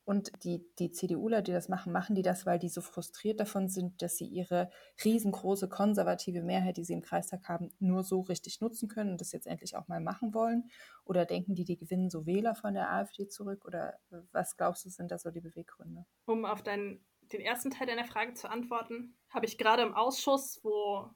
Und 0.04 0.32
die, 0.44 0.66
die 0.80 0.92
CDUler, 0.92 1.42
die 1.42 1.52
das 1.52 1.70
machen, 1.70 1.94
machen 1.94 2.16
die 2.16 2.24
das, 2.24 2.46
weil 2.46 2.58
die 2.58 2.70
so 2.70 2.82
frustriert 2.82 3.40
davon 3.40 3.68
sind, 3.68 4.02
dass 4.02 4.18
sie 4.18 4.26
ihre 4.26 4.72
riesengroße 5.04 5.70
konservative 5.70 6.42
Mehrheit, 6.42 6.78
die 6.78 6.84
sie 6.84 6.94
im 6.94 7.02
Kreistag 7.02 7.48
haben, 7.48 7.72
nur 7.80 8.04
so 8.04 8.22
richtig 8.22 8.62
nutzen 8.62 8.90
können 8.90 9.12
und 9.12 9.22
das 9.22 9.32
jetzt 9.32 9.48
endlich 9.48 9.76
auch 9.76 9.88
mal 9.88 10.02
machen 10.02 10.34
wollen? 10.34 10.70
Oder 11.06 11.26
denken 11.26 11.54
die, 11.54 11.66
die 11.66 11.78
gewinnen 11.78 12.10
so 12.10 12.26
Wähler 12.26 12.56
von 12.56 12.74
der 12.74 12.92
AfD 12.92 13.28
zurück? 13.28 13.64
Oder 13.66 14.00
was 14.32 14.58
glaubst 14.58 14.86
du, 14.86 14.90
sind 14.90 15.12
da 15.12 15.20
so 15.20 15.30
die 15.30 15.42
Beweggründe? 15.42 16.06
Um 16.26 16.46
auf 16.46 16.64
deinen, 16.64 17.06
den 17.32 17.42
ersten 17.42 17.70
Teil 17.70 17.88
deiner 17.88 18.06
Frage 18.06 18.34
zu 18.34 18.50
antworten, 18.50 19.16
habe 19.30 19.46
ich 19.46 19.58
gerade 19.58 19.84
im 19.84 19.94
Ausschuss, 19.94 20.60
wo 20.64 21.10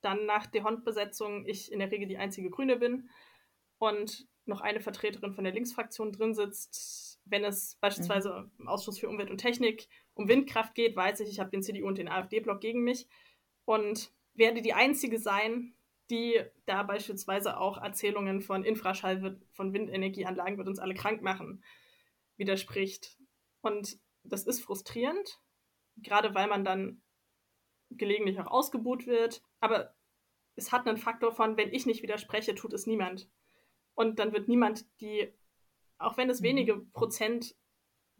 dann 0.00 0.24
nach 0.24 0.46
der 0.46 0.64
Hondbesetzung 0.64 1.44
ich 1.46 1.70
in 1.70 1.80
der 1.80 1.90
Regel 1.90 2.08
die 2.08 2.18
einzige 2.18 2.48
Grüne 2.48 2.76
bin 2.76 3.10
und 3.78 4.26
noch 4.46 4.60
eine 4.60 4.80
Vertreterin 4.80 5.34
von 5.34 5.44
der 5.44 5.52
Linksfraktion 5.52 6.12
drin 6.12 6.34
sitzt, 6.34 7.15
wenn 7.26 7.44
es 7.44 7.76
beispielsweise 7.80 8.30
mhm. 8.30 8.50
im 8.60 8.68
Ausschuss 8.68 8.98
für 8.98 9.08
Umwelt 9.08 9.30
und 9.30 9.38
Technik 9.38 9.88
um 10.14 10.28
Windkraft 10.28 10.74
geht, 10.74 10.96
weiß 10.96 11.20
ich, 11.20 11.28
ich 11.28 11.40
habe 11.40 11.50
den 11.50 11.62
CDU 11.62 11.86
und 11.86 11.98
den 11.98 12.08
AfD-Block 12.08 12.60
gegen 12.60 12.82
mich 12.82 13.06
und 13.64 14.12
werde 14.34 14.62
die 14.62 14.72
Einzige 14.72 15.18
sein, 15.18 15.74
die 16.08 16.40
da 16.66 16.84
beispielsweise 16.84 17.58
auch 17.58 17.78
Erzählungen 17.78 18.40
von 18.40 18.64
Infraschall 18.64 19.22
wird, 19.22 19.42
von 19.52 19.72
Windenergieanlagen 19.72 20.56
wird 20.56 20.68
uns 20.68 20.78
alle 20.78 20.94
krank 20.94 21.20
machen, 21.20 21.64
widerspricht. 22.36 23.18
Und 23.60 23.98
das 24.22 24.44
ist 24.44 24.62
frustrierend, 24.62 25.40
gerade 25.96 26.34
weil 26.34 26.46
man 26.46 26.64
dann 26.64 27.02
gelegentlich 27.90 28.38
auch 28.38 28.46
ausgebuht 28.46 29.06
wird. 29.06 29.42
Aber 29.58 29.94
es 30.54 30.70
hat 30.70 30.86
einen 30.86 30.96
Faktor 30.96 31.32
von, 31.32 31.56
wenn 31.56 31.72
ich 31.72 31.86
nicht 31.86 32.02
widerspreche, 32.02 32.54
tut 32.54 32.72
es 32.72 32.86
niemand. 32.86 33.28
Und 33.94 34.20
dann 34.20 34.32
wird 34.32 34.46
niemand 34.46 34.86
die 35.00 35.32
auch 35.98 36.16
wenn 36.16 36.30
es 36.30 36.40
mhm. 36.40 36.44
wenige 36.44 36.76
Prozent 36.92 37.54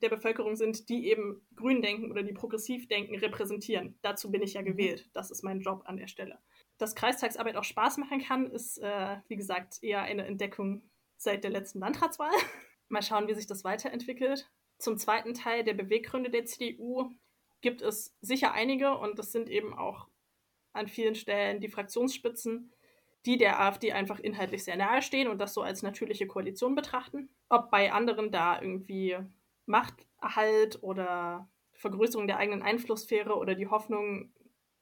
der 0.03 0.09
Bevölkerung 0.11 0.57
sind, 0.57 0.89
die 0.89 1.09
eben 1.09 1.47
grün 1.55 1.81
denken 1.81 2.11
oder 2.11 2.23
die 2.23 2.35
progressiv 2.35 2.87
denken, 2.89 3.17
repräsentieren. 3.17 3.99
Dazu 4.03 4.31
bin 4.31 4.43
ich 4.43 4.55
ja 4.55 4.63
mhm. 4.63 4.67
gewählt. 4.67 5.09
Das 5.15 5.31
ist 5.31 5.43
mein 5.43 5.61
Job 5.61 5.83
an 5.87 5.97
der 5.97 6.07
Stelle. 6.07 6.39
Dass 6.79 6.95
Kreistagsarbeit 6.95 7.57
auch 7.57 7.65
Spaß 7.65 7.97
machen 7.99 8.21
kann, 8.23 8.47
ist, 8.51 8.79
äh, 8.79 9.17
wie 9.29 9.37
gesagt, 9.37 9.83
eher 9.83 10.03
eine 10.03 10.27
Entdeckung 10.27 10.83
seit 11.17 11.45
der 11.45 11.51
letzten 11.51 11.81
Landratswahl. 11.81 12.31
Mal 12.89 13.03
schauen, 13.03 13.27
wie 13.27 13.35
sich 13.35 13.47
das 13.47 13.65
weiterentwickelt. 13.65 14.51
Zum 14.79 14.99
zweiten 14.99 15.33
Teil 15.33 15.65
der 15.65 15.75
Beweggründe 15.75 16.31
der 16.31 16.45
CDU 16.45 17.11
gibt 17.63 17.81
es 17.81 18.15
sicher 18.21 18.53
einige 18.53 18.99
und 18.99 19.19
das 19.19 19.33
sind 19.33 19.49
eben 19.49 19.73
auch 19.73 20.09
an 20.73 20.89
vielen 20.89 21.15
Stellen 21.15 21.61
die 21.61 21.71
Fraktionsspitzen, 21.71 22.71
die 23.27 23.37
der 23.37 23.61
AfD 23.61 23.93
einfach 23.93 24.21
inhaltlich 24.21 24.65
sehr 24.65 24.77
nahe 24.77 25.03
stehen 25.03 25.29
und 25.29 25.39
das 25.39 25.53
so 25.53 25.63
als 25.63 25.83
natürliche 25.83 26.27
Koalition 26.27 26.75
betrachten. 26.75 27.29
Ob 27.49 27.71
bei 27.71 27.93
anderen 27.93 28.31
da 28.31 28.61
irgendwie 28.61 29.17
Machterhalt 29.67 30.83
oder 30.83 31.49
Vergrößerung 31.73 32.29
der 32.29 32.39
eigenen 32.39 32.63
Einflusssphäre 32.63 33.37
oder 33.37 33.55
die 33.55 33.67
Hoffnung, 33.67 34.33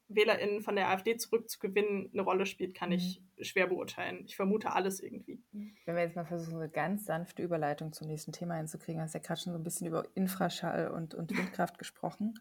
WählerInnen 0.09 0.61
von 0.61 0.77
der 0.77 0.91
AfD 0.91 1.17
zurückzugewinnen, 1.17 2.11
eine 2.13 2.23
Rolle 2.23 2.45
spielt, 2.45 2.75
kann 2.75 2.93
ich 2.93 3.23
mhm. 3.39 3.45
schwer 3.45 3.67
beurteilen. 3.67 4.25
Ich 4.27 4.37
vermute 4.37 4.73
alles 4.73 5.01
irgendwie. 5.01 5.43
Wenn 5.51 5.97
wir 5.97 6.03
jetzt 6.03 6.15
mal 6.15 6.27
versuchen, 6.27 6.57
eine 6.57 6.69
ganz 6.69 7.07
sanfte 7.07 7.43
Überleitung 7.43 7.93
zum 7.95 8.09
nächsten 8.09 8.33
Thema 8.33 8.57
hinzukriegen, 8.57 9.01
hast 9.01 9.15
du 9.15 9.19
ja 9.19 9.25
gerade 9.25 9.41
schon 9.41 9.55
so 9.55 9.59
ein 9.59 9.65
bisschen 9.65 9.87
über 9.87 10.05
Infraschall 10.15 10.89
und, 10.89 11.15
und 11.15 11.31
Windkraft 11.37 11.79
gesprochen. 11.79 12.35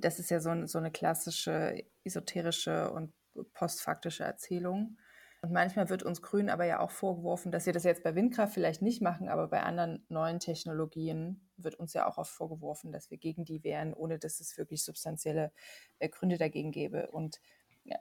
Das 0.00 0.18
ist 0.18 0.30
ja 0.30 0.40
so, 0.40 0.66
so 0.66 0.78
eine 0.78 0.90
klassische 0.90 1.84
esoterische 2.02 2.90
und 2.90 3.12
postfaktische 3.52 4.24
Erzählung. 4.24 4.96
Und 5.44 5.52
manchmal 5.52 5.90
wird 5.90 6.02
uns 6.02 6.22
Grünen 6.22 6.48
aber 6.48 6.64
ja 6.64 6.80
auch 6.80 6.90
vorgeworfen, 6.90 7.52
dass 7.52 7.66
wir 7.66 7.74
das 7.74 7.84
jetzt 7.84 8.02
bei 8.02 8.14
Windkraft 8.14 8.54
vielleicht 8.54 8.80
nicht 8.80 9.02
machen, 9.02 9.28
aber 9.28 9.48
bei 9.48 9.62
anderen 9.62 10.02
neuen 10.08 10.40
Technologien 10.40 11.50
wird 11.58 11.74
uns 11.74 11.92
ja 11.92 12.08
auch 12.08 12.16
oft 12.16 12.32
vorgeworfen, 12.32 12.92
dass 12.92 13.10
wir 13.10 13.18
gegen 13.18 13.44
die 13.44 13.62
wären, 13.62 13.92
ohne 13.92 14.18
dass 14.18 14.40
es 14.40 14.56
wirklich 14.56 14.82
substanzielle 14.82 15.52
äh, 15.98 16.08
Gründe 16.08 16.38
dagegen 16.38 16.72
gäbe. 16.72 17.10
Und 17.10 17.42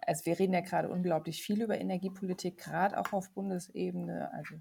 also 0.04 0.26
wir 0.26 0.40
reden 0.40 0.54
ja 0.54 0.62
gerade 0.62 0.88
unglaublich 0.88 1.44
viel 1.44 1.62
über 1.62 1.78
Energiepolitik, 1.78 2.60
gerade 2.60 2.98
auch 2.98 3.12
auf 3.12 3.30
Bundesebene, 3.34 4.32
also 4.32 4.56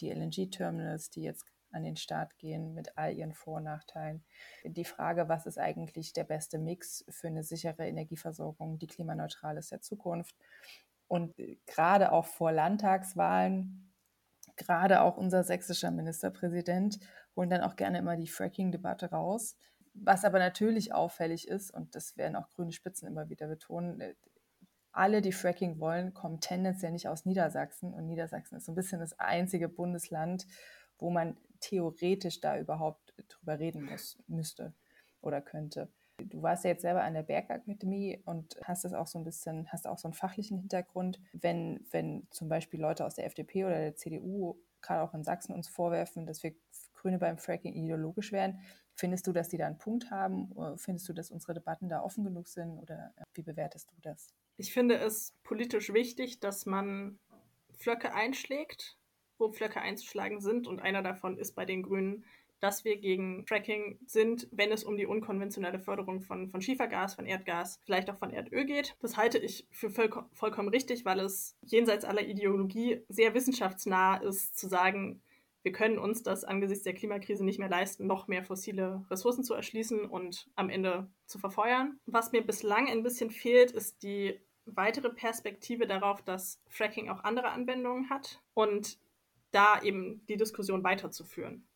die 0.00 0.10
LNG-Terminals, 0.10 1.10
die 1.10 1.22
jetzt 1.22 1.46
an 1.70 1.84
den 1.84 1.96
Start 1.96 2.36
gehen 2.38 2.74
mit 2.74 2.98
all 2.98 3.14
ihren 3.14 3.32
Vor- 3.32 3.58
und 3.58 3.64
Nachteilen. 3.64 4.24
Die 4.64 4.84
Frage, 4.84 5.28
was 5.28 5.46
ist 5.46 5.58
eigentlich 5.58 6.12
der 6.12 6.24
beste 6.24 6.58
Mix 6.58 7.04
für 7.08 7.28
eine 7.28 7.44
sichere 7.44 7.86
Energieversorgung, 7.86 8.80
die 8.80 8.88
klimaneutral 8.88 9.56
ist 9.56 9.70
der 9.70 9.82
Zukunft 9.82 10.34
und 11.14 11.38
äh, 11.38 11.58
gerade 11.66 12.10
auch 12.10 12.26
vor 12.26 12.50
Landtagswahlen, 12.50 13.94
gerade 14.56 15.00
auch 15.00 15.16
unser 15.16 15.44
sächsischer 15.44 15.92
Ministerpräsident 15.92 16.98
holen 17.36 17.50
dann 17.50 17.60
auch 17.60 17.76
gerne 17.76 17.98
immer 17.98 18.16
die 18.16 18.26
Fracking-Debatte 18.26 19.10
raus. 19.10 19.56
Was 19.92 20.24
aber 20.24 20.40
natürlich 20.40 20.92
auffällig 20.92 21.46
ist, 21.46 21.70
und 21.70 21.94
das 21.94 22.16
werden 22.16 22.34
auch 22.34 22.50
grüne 22.50 22.72
Spitzen 22.72 23.06
immer 23.06 23.28
wieder 23.28 23.46
betonen, 23.46 24.00
äh, 24.00 24.14
alle, 24.90 25.22
die 25.22 25.30
Fracking 25.30 25.78
wollen, 25.78 26.14
kommen 26.14 26.40
tendenziell 26.40 26.90
nicht 26.90 27.06
aus 27.06 27.26
Niedersachsen. 27.26 27.94
Und 27.94 28.06
Niedersachsen 28.06 28.56
ist 28.56 28.64
so 28.64 28.72
ein 28.72 28.76
bisschen 28.76 28.98
das 28.98 29.16
einzige 29.20 29.68
Bundesland, 29.68 30.48
wo 30.98 31.10
man 31.10 31.36
theoretisch 31.60 32.40
da 32.40 32.58
überhaupt 32.58 33.14
drüber 33.28 33.60
reden 33.60 33.84
muss, 33.84 34.18
müsste 34.26 34.74
oder 35.20 35.40
könnte. 35.40 35.92
Du 36.18 36.42
warst 36.42 36.64
ja 36.64 36.70
jetzt 36.70 36.82
selber 36.82 37.02
an 37.02 37.14
der 37.14 37.22
Bergakademie 37.22 38.20
und 38.24 38.56
hast 38.62 38.84
das 38.84 38.92
auch 38.92 39.06
so 39.06 39.18
ein 39.18 39.24
bisschen, 39.24 39.70
hast 39.72 39.86
auch 39.86 39.98
so 39.98 40.06
einen 40.06 40.14
fachlichen 40.14 40.58
Hintergrund. 40.58 41.20
Wenn, 41.32 41.84
wenn 41.90 42.26
zum 42.30 42.48
Beispiel 42.48 42.80
Leute 42.80 43.04
aus 43.04 43.14
der 43.14 43.26
FDP 43.26 43.64
oder 43.64 43.78
der 43.78 43.96
CDU, 43.96 44.56
gerade 44.80 45.02
auch 45.02 45.14
in 45.14 45.24
Sachsen, 45.24 45.54
uns 45.54 45.68
vorwerfen, 45.68 46.26
dass 46.26 46.42
wir 46.42 46.54
Grüne 46.94 47.18
beim 47.18 47.38
Fracking 47.38 47.74
ideologisch 47.74 48.32
wären, 48.32 48.60
findest 48.94 49.26
du, 49.26 49.32
dass 49.32 49.48
die 49.48 49.56
da 49.56 49.66
einen 49.66 49.78
Punkt 49.78 50.10
haben? 50.10 50.52
Findest 50.78 51.08
du, 51.08 51.12
dass 51.12 51.30
unsere 51.30 51.54
Debatten 51.54 51.88
da 51.88 52.02
offen 52.02 52.24
genug 52.24 52.48
sind 52.48 52.78
oder 52.78 53.12
äh, 53.16 53.24
wie 53.34 53.42
bewertest 53.42 53.90
du 53.90 54.00
das? 54.02 54.32
Ich 54.56 54.72
finde 54.72 54.96
es 54.96 55.34
politisch 55.42 55.92
wichtig, 55.92 56.38
dass 56.38 56.64
man 56.64 57.18
Flöcke 57.76 58.14
einschlägt, 58.14 58.96
wo 59.38 59.50
Flöcke 59.50 59.80
einzuschlagen 59.80 60.40
sind 60.40 60.68
und 60.68 60.80
einer 60.80 61.02
davon 61.02 61.38
ist 61.38 61.54
bei 61.54 61.64
den 61.64 61.82
Grünen 61.82 62.24
dass 62.64 62.82
wir 62.82 62.96
gegen 62.96 63.46
Fracking 63.46 63.98
sind, 64.06 64.48
wenn 64.50 64.72
es 64.72 64.84
um 64.84 64.96
die 64.96 65.04
unkonventionelle 65.04 65.78
Förderung 65.78 66.22
von, 66.22 66.48
von 66.48 66.62
Schiefergas, 66.62 67.14
von 67.14 67.26
Erdgas, 67.26 67.78
vielleicht 67.84 68.08
auch 68.08 68.16
von 68.16 68.30
Erdöl 68.30 68.64
geht. 68.64 68.96
Das 69.00 69.18
halte 69.18 69.36
ich 69.36 69.68
für 69.70 69.90
voll, 69.90 70.08
vollkommen 70.32 70.70
richtig, 70.70 71.04
weil 71.04 71.20
es 71.20 71.58
jenseits 71.60 72.06
aller 72.06 72.26
Ideologie 72.26 73.02
sehr 73.10 73.34
wissenschaftsnah 73.34 74.16
ist, 74.16 74.56
zu 74.58 74.66
sagen, 74.66 75.20
wir 75.62 75.72
können 75.72 75.98
uns 75.98 76.22
das 76.22 76.42
angesichts 76.44 76.84
der 76.84 76.94
Klimakrise 76.94 77.44
nicht 77.44 77.58
mehr 77.58 77.68
leisten, 77.68 78.06
noch 78.06 78.28
mehr 78.28 78.42
fossile 78.42 79.04
Ressourcen 79.10 79.44
zu 79.44 79.52
erschließen 79.52 80.06
und 80.06 80.48
am 80.56 80.70
Ende 80.70 81.10
zu 81.26 81.38
verfeuern. 81.38 82.00
Was 82.06 82.32
mir 82.32 82.46
bislang 82.46 82.88
ein 82.88 83.02
bisschen 83.02 83.30
fehlt, 83.30 83.72
ist 83.72 84.02
die 84.02 84.40
weitere 84.64 85.10
Perspektive 85.10 85.86
darauf, 85.86 86.22
dass 86.22 86.62
Fracking 86.70 87.10
auch 87.10 87.24
andere 87.24 87.50
Anwendungen 87.50 88.08
hat 88.08 88.40
und 88.54 88.98
da 89.50 89.82
eben 89.82 90.24
die 90.28 90.38
Diskussion 90.38 90.82
weiterzuführen. 90.82 91.68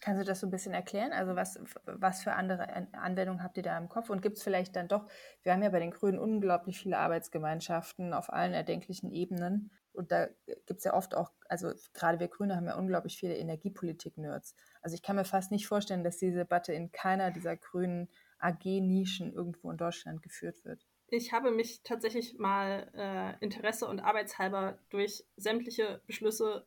Kannst 0.00 0.22
du 0.22 0.24
das 0.24 0.40
so 0.40 0.46
ein 0.46 0.50
bisschen 0.50 0.72
erklären? 0.72 1.12
Also 1.12 1.36
was, 1.36 1.60
was 1.84 2.22
für 2.22 2.32
andere 2.32 2.68
Anwendungen 2.92 3.42
habt 3.42 3.58
ihr 3.58 3.62
da 3.62 3.76
im 3.76 3.90
Kopf? 3.90 4.08
Und 4.08 4.22
gibt 4.22 4.38
es 4.38 4.42
vielleicht 4.42 4.74
dann 4.74 4.88
doch, 4.88 5.06
wir 5.42 5.52
haben 5.52 5.62
ja 5.62 5.68
bei 5.68 5.78
den 5.78 5.90
Grünen 5.90 6.18
unglaublich 6.18 6.80
viele 6.80 6.98
Arbeitsgemeinschaften 6.98 8.14
auf 8.14 8.32
allen 8.32 8.54
erdenklichen 8.54 9.10
Ebenen. 9.12 9.70
Und 9.92 10.10
da 10.10 10.28
gibt 10.66 10.78
es 10.78 10.84
ja 10.84 10.94
oft 10.94 11.14
auch, 11.14 11.32
also 11.48 11.72
gerade 11.92 12.18
wir 12.18 12.28
Grüne 12.28 12.56
haben 12.56 12.66
ja 12.66 12.78
unglaublich 12.78 13.18
viele 13.18 13.36
Energiepolitik-Nerds. 13.36 14.54
Also 14.80 14.94
ich 14.94 15.02
kann 15.02 15.16
mir 15.16 15.24
fast 15.24 15.50
nicht 15.50 15.66
vorstellen, 15.66 16.04
dass 16.04 16.16
diese 16.16 16.38
Debatte 16.38 16.72
in 16.72 16.92
keiner 16.92 17.30
dieser 17.30 17.56
grünen 17.56 18.08
AG-Nischen 18.38 19.34
irgendwo 19.34 19.70
in 19.70 19.76
Deutschland 19.76 20.22
geführt 20.22 20.64
wird. 20.64 20.86
Ich 21.08 21.32
habe 21.32 21.50
mich 21.50 21.82
tatsächlich 21.82 22.38
mal 22.38 22.88
äh, 22.94 23.44
Interesse 23.44 23.86
und 23.86 24.00
arbeitshalber 24.00 24.78
durch 24.88 25.26
sämtliche 25.36 26.00
Beschlüsse 26.06 26.66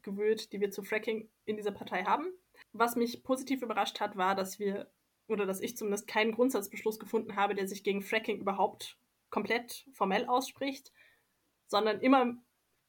gewühlt, 0.00 0.52
die 0.52 0.60
wir 0.60 0.70
zu 0.70 0.82
Fracking 0.82 1.28
in 1.44 1.56
dieser 1.56 1.72
Partei 1.72 2.02
haben 2.04 2.32
was 2.72 2.96
mich 2.96 3.22
positiv 3.22 3.62
überrascht 3.62 4.00
hat, 4.00 4.16
war, 4.16 4.34
dass 4.34 4.58
wir, 4.58 4.90
oder 5.28 5.46
dass 5.46 5.60
ich 5.60 5.76
zumindest 5.76 6.06
keinen 6.06 6.32
Grundsatzbeschluss 6.32 6.98
gefunden 6.98 7.36
habe, 7.36 7.54
der 7.54 7.68
sich 7.68 7.84
gegen 7.84 8.02
Fracking 8.02 8.40
überhaupt 8.40 8.98
komplett 9.30 9.86
formell 9.92 10.26
ausspricht, 10.26 10.92
sondern 11.66 12.00
immer 12.00 12.36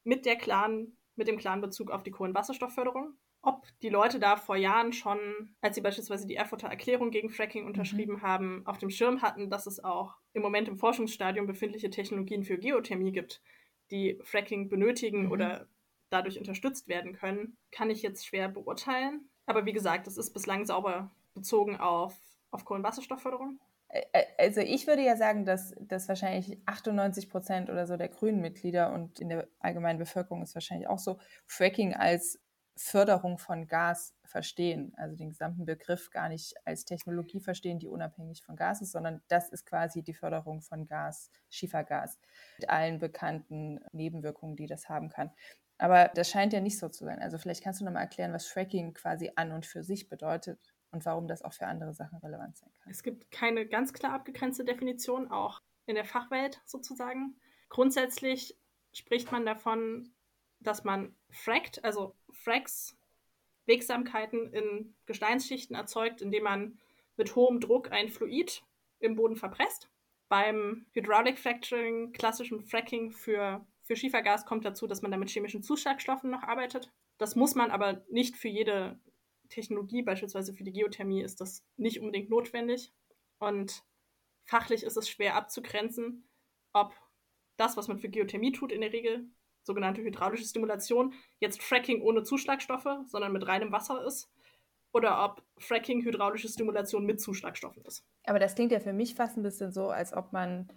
mit 0.03 0.25
der 0.25 0.35
klaren, 0.35 0.97
mit 1.15 1.27
dem 1.27 1.37
klaren 1.37 1.61
Bezug 1.61 1.91
auf 1.91 2.03
die 2.03 2.11
Kohlenwasserstoffförderung. 2.11 3.15
Ob 3.41 3.67
die 3.81 3.89
Leute 3.89 4.19
da 4.19 4.37
vor 4.37 4.55
Jahren 4.55 4.93
schon, 4.93 5.19
als 5.59 5.75
sie 5.75 5.81
beispielsweise 5.81 6.27
die 6.27 6.35
Erfurter 6.35 6.69
Erklärung 6.69 7.11
gegen 7.11 7.29
Fracking 7.29 7.65
unterschrieben 7.65 8.15
mhm. 8.15 8.21
haben, 8.21 8.65
auf 8.65 8.77
dem 8.77 8.89
Schirm 8.89 9.21
hatten, 9.21 9.49
dass 9.49 9.67
es 9.67 9.83
auch 9.83 10.15
im 10.31 10.41
Moment 10.41 10.69
im 10.69 10.77
Forschungsstadium 10.77 11.45
befindliche 11.45 11.89
Technologien 11.89 12.43
für 12.43 12.57
Geothermie 12.57 13.11
gibt, 13.11 13.41
die 13.91 14.17
Fracking 14.23 14.69
benötigen 14.69 15.25
mhm. 15.25 15.31
oder 15.31 15.67
dadurch 16.09 16.37
unterstützt 16.37 16.87
werden 16.87 17.13
können, 17.13 17.57
kann 17.71 17.89
ich 17.89 18.01
jetzt 18.01 18.25
schwer 18.25 18.47
beurteilen. 18.47 19.29
Aber 19.45 19.65
wie 19.65 19.73
gesagt, 19.73 20.07
es 20.07 20.17
ist 20.17 20.33
bislang 20.33 20.65
sauber 20.65 21.11
bezogen 21.33 21.77
auf, 21.77 22.15
auf 22.51 22.65
Kohlenwasserstoffförderung. 22.65 23.59
Also 24.37 24.61
ich 24.61 24.87
würde 24.87 25.03
ja 25.03 25.15
sagen, 25.15 25.45
dass, 25.45 25.75
dass 25.79 26.07
wahrscheinlich 26.07 26.57
98 26.65 27.29
Prozent 27.29 27.69
oder 27.69 27.85
so 27.85 27.95
der 27.95 28.09
grünen 28.09 28.41
Mitglieder 28.41 28.91
und 28.91 29.19
in 29.19 29.29
der 29.29 29.47
allgemeinen 29.59 29.99
Bevölkerung 29.99 30.41
ist 30.41 30.55
wahrscheinlich 30.55 30.87
auch 30.87 30.97
so, 30.97 31.19
Fracking 31.45 31.93
als 31.93 32.39
Förderung 32.75 33.37
von 33.37 33.67
Gas 33.67 34.15
verstehen, 34.23 34.93
also 34.97 35.15
den 35.15 35.29
gesamten 35.29 35.65
Begriff 35.65 36.09
gar 36.09 36.27
nicht 36.27 36.55
als 36.65 36.85
Technologie 36.85 37.39
verstehen, 37.39 37.77
die 37.77 37.87
unabhängig 37.87 38.43
von 38.43 38.55
Gas 38.55 38.81
ist, 38.81 38.93
sondern 38.93 39.21
das 39.27 39.49
ist 39.49 39.65
quasi 39.65 40.01
die 40.01 40.15
Förderung 40.15 40.61
von 40.61 40.87
Gas, 40.87 41.29
Schiefergas, 41.51 42.17
mit 42.57 42.69
allen 42.69 42.97
bekannten 42.97 43.79
Nebenwirkungen, 43.91 44.55
die 44.55 44.65
das 44.65 44.89
haben 44.89 45.09
kann. 45.09 45.29
Aber 45.83 46.09
das 46.15 46.29
scheint 46.29 46.53
ja 46.53 46.61
nicht 46.61 46.79
so 46.79 46.87
zu 46.87 47.03
sein. 47.03 47.19
Also 47.19 47.37
vielleicht 47.37 47.61
kannst 47.61 47.81
du 47.81 47.83
nochmal 47.83 48.03
erklären, 48.03 48.31
was 48.31 48.47
Fracking 48.47 48.93
quasi 48.93 49.33
an 49.35 49.51
und 49.51 49.65
für 49.65 49.83
sich 49.83 50.07
bedeutet 50.07 50.57
und 50.91 51.03
warum 51.03 51.27
das 51.27 51.41
auch 51.41 51.51
für 51.51 51.67
andere 51.67 51.93
Sachen 51.93 52.19
relevant 52.19 52.55
sein 52.55 52.71
kann. 52.81 52.89
Es 52.89 53.03
gibt 53.03 53.29
keine 53.31 53.65
ganz 53.67 53.91
klar 53.91 54.13
abgegrenzte 54.13 54.63
Definition, 54.63 55.29
auch 55.29 55.61
in 55.85 55.95
der 55.95 56.05
Fachwelt 56.05 56.61
sozusagen. 56.63 57.35
Grundsätzlich 57.67 58.57
spricht 58.93 59.33
man 59.33 59.45
davon, 59.45 60.13
dass 60.61 60.85
man 60.85 61.17
frackt, 61.29 61.83
also 61.83 62.15
Fracks, 62.31 62.95
Wegsamkeiten 63.65 64.53
in 64.53 64.95
Gesteinsschichten 65.05 65.75
erzeugt, 65.75 66.21
indem 66.21 66.43
man 66.43 66.79
mit 67.17 67.35
hohem 67.35 67.59
Druck 67.59 67.91
ein 67.91 68.07
Fluid 68.07 68.63
im 68.99 69.17
Boden 69.17 69.35
verpresst. 69.35 69.89
Beim 70.29 70.85
Hydraulic 70.93 71.37
Fracturing, 71.37 72.13
klassischem 72.13 72.61
Fracking 72.61 73.11
für 73.11 73.65
für 73.93 73.99
Schiefergas 73.99 74.45
kommt 74.45 74.65
dazu, 74.65 74.87
dass 74.87 75.03
man 75.03 75.11
da 75.11 75.17
mit 75.17 75.29
chemischen 75.29 75.61
Zuschlagstoffen 75.61 76.31
noch 76.31 76.41
arbeitet. 76.41 76.91
Das 77.19 77.35
muss 77.35 77.53
man 77.53 77.69
aber 77.69 78.03
nicht 78.09 78.35
für 78.35 78.47
jede 78.47 78.99
Technologie, 79.49 80.01
beispielsweise 80.01 80.51
für 80.51 80.63
die 80.63 80.71
Geothermie, 80.71 81.21
ist 81.21 81.39
das 81.41 81.63
nicht 81.77 81.99
unbedingt 81.99 82.29
notwendig. 82.29 82.91
Und 83.37 83.83
fachlich 84.45 84.81
ist 84.81 84.97
es 84.97 85.07
schwer 85.07 85.35
abzugrenzen, 85.35 86.27
ob 86.71 86.95
das, 87.57 87.77
was 87.77 87.87
man 87.87 87.99
für 87.99 88.09
Geothermie 88.09 88.51
tut, 88.51 88.71
in 88.71 88.81
der 88.81 88.93
Regel 88.93 89.27
sogenannte 89.61 90.01
hydraulische 90.01 90.45
Stimulation, 90.45 91.13
jetzt 91.39 91.61
Fracking 91.61 92.01
ohne 92.01 92.23
Zuschlagstoffe, 92.23 92.97
sondern 93.05 93.31
mit 93.31 93.45
reinem 93.45 93.71
Wasser 93.71 94.03
ist, 94.05 94.31
oder 94.91 95.23
ob 95.23 95.43
Fracking 95.59 96.03
hydraulische 96.03 96.49
Stimulation 96.49 97.05
mit 97.05 97.21
Zuschlagstoffen 97.21 97.85
ist. 97.85 98.03
Aber 98.25 98.39
das 98.39 98.55
klingt 98.55 98.71
ja 98.71 98.79
für 98.79 98.93
mich 98.93 99.13
fast 99.13 99.37
ein 99.37 99.43
bisschen 99.43 99.71
so, 99.71 99.89
als 99.89 100.13
ob 100.13 100.33
man 100.33 100.67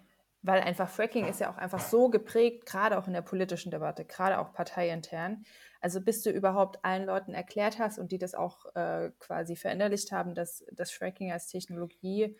weil 0.41 0.61
einfach 0.61 0.89
Fracking 0.89 1.25
ist 1.27 1.39
ja 1.39 1.51
auch 1.51 1.57
einfach 1.57 1.79
so 1.79 2.09
geprägt, 2.09 2.65
gerade 2.65 2.97
auch 2.97 3.07
in 3.07 3.13
der 3.13 3.21
politischen 3.21 3.71
Debatte, 3.71 4.05
gerade 4.05 4.39
auch 4.39 4.53
parteiintern. 4.53 5.43
Also 5.81 6.01
bis 6.01 6.23
du 6.23 6.31
überhaupt 6.31 6.83
allen 6.83 7.05
Leuten 7.05 7.33
erklärt 7.33 7.79
hast 7.79 7.99
und 7.99 8.11
die 8.11 8.17
das 8.17 8.33
auch 8.33 8.65
äh, 8.75 9.11
quasi 9.19 9.55
verinnerlicht 9.55 10.11
haben, 10.11 10.35
dass 10.35 10.63
das 10.71 10.91
Fracking 10.91 11.31
als 11.31 11.47
Technologie 11.47 12.37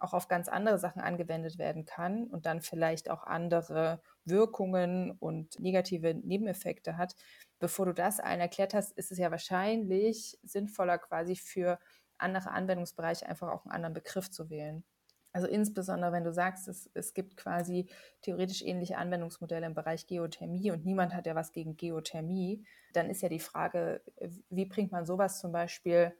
auch 0.00 0.14
auf 0.14 0.28
ganz 0.28 0.48
andere 0.48 0.78
Sachen 0.78 1.02
angewendet 1.02 1.58
werden 1.58 1.84
kann 1.84 2.26
und 2.26 2.46
dann 2.46 2.62
vielleicht 2.62 3.10
auch 3.10 3.24
andere 3.24 4.00
Wirkungen 4.24 5.12
und 5.12 5.60
negative 5.60 6.14
Nebeneffekte 6.14 6.96
hat. 6.96 7.14
Bevor 7.58 7.86
du 7.86 7.92
das 7.92 8.20
allen 8.20 8.40
erklärt 8.40 8.74
hast, 8.74 8.92
ist 8.96 9.12
es 9.12 9.18
ja 9.18 9.30
wahrscheinlich 9.30 10.38
sinnvoller, 10.42 10.98
quasi 10.98 11.36
für 11.36 11.78
andere 12.16 12.50
Anwendungsbereiche 12.50 13.26
einfach 13.26 13.48
auch 13.48 13.64
einen 13.64 13.72
anderen 13.72 13.94
Begriff 13.94 14.30
zu 14.30 14.50
wählen. 14.50 14.84
Also 15.32 15.46
insbesondere, 15.46 16.12
wenn 16.12 16.24
du 16.24 16.32
sagst, 16.32 16.66
es, 16.68 16.90
es 16.94 17.14
gibt 17.14 17.36
quasi 17.36 17.88
theoretisch 18.22 18.62
ähnliche 18.62 18.98
Anwendungsmodelle 18.98 19.66
im 19.66 19.74
Bereich 19.74 20.06
Geothermie 20.06 20.70
und 20.72 20.84
niemand 20.84 21.14
hat 21.14 21.26
ja 21.26 21.34
was 21.34 21.52
gegen 21.52 21.76
Geothermie, 21.76 22.64
dann 22.92 23.08
ist 23.10 23.22
ja 23.22 23.28
die 23.28 23.38
Frage, 23.38 24.02
wie 24.50 24.64
bringt 24.66 24.90
man 24.90 25.06
sowas 25.06 25.38
zum 25.40 25.52
Beispiel 25.52 26.12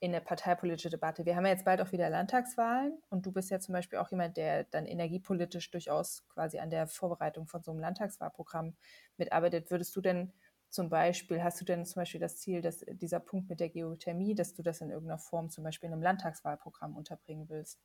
in 0.00 0.12
eine 0.14 0.20
parteipolitische 0.20 0.90
Debatte? 0.90 1.24
Wir 1.24 1.36
haben 1.36 1.44
ja 1.46 1.52
jetzt 1.52 1.64
bald 1.64 1.80
auch 1.80 1.92
wieder 1.92 2.10
Landtagswahlen 2.10 2.98
und 3.08 3.24
du 3.24 3.32
bist 3.32 3.50
ja 3.50 3.60
zum 3.60 3.72
Beispiel 3.72 3.98
auch 3.98 4.10
jemand, 4.10 4.36
der 4.36 4.64
dann 4.64 4.86
energiepolitisch 4.86 5.70
durchaus 5.70 6.26
quasi 6.28 6.58
an 6.58 6.70
der 6.70 6.86
Vorbereitung 6.88 7.46
von 7.46 7.62
so 7.62 7.70
einem 7.70 7.80
Landtagswahlprogramm 7.80 8.76
mitarbeitet. 9.16 9.70
Würdest 9.70 9.94
du 9.96 10.00
denn 10.00 10.32
zum 10.68 10.90
Beispiel, 10.90 11.42
hast 11.42 11.60
du 11.60 11.64
denn 11.64 11.86
zum 11.86 12.00
Beispiel 12.00 12.20
das 12.20 12.38
Ziel, 12.38 12.60
dass 12.60 12.84
dieser 12.88 13.20
Punkt 13.20 13.48
mit 13.48 13.60
der 13.60 13.70
Geothermie, 13.70 14.34
dass 14.34 14.52
du 14.54 14.62
das 14.62 14.80
in 14.80 14.90
irgendeiner 14.90 15.18
Form 15.18 15.48
zum 15.50 15.64
Beispiel 15.64 15.86
in 15.86 15.92
einem 15.92 16.02
Landtagswahlprogramm 16.02 16.96
unterbringen 16.96 17.48
willst? 17.48 17.80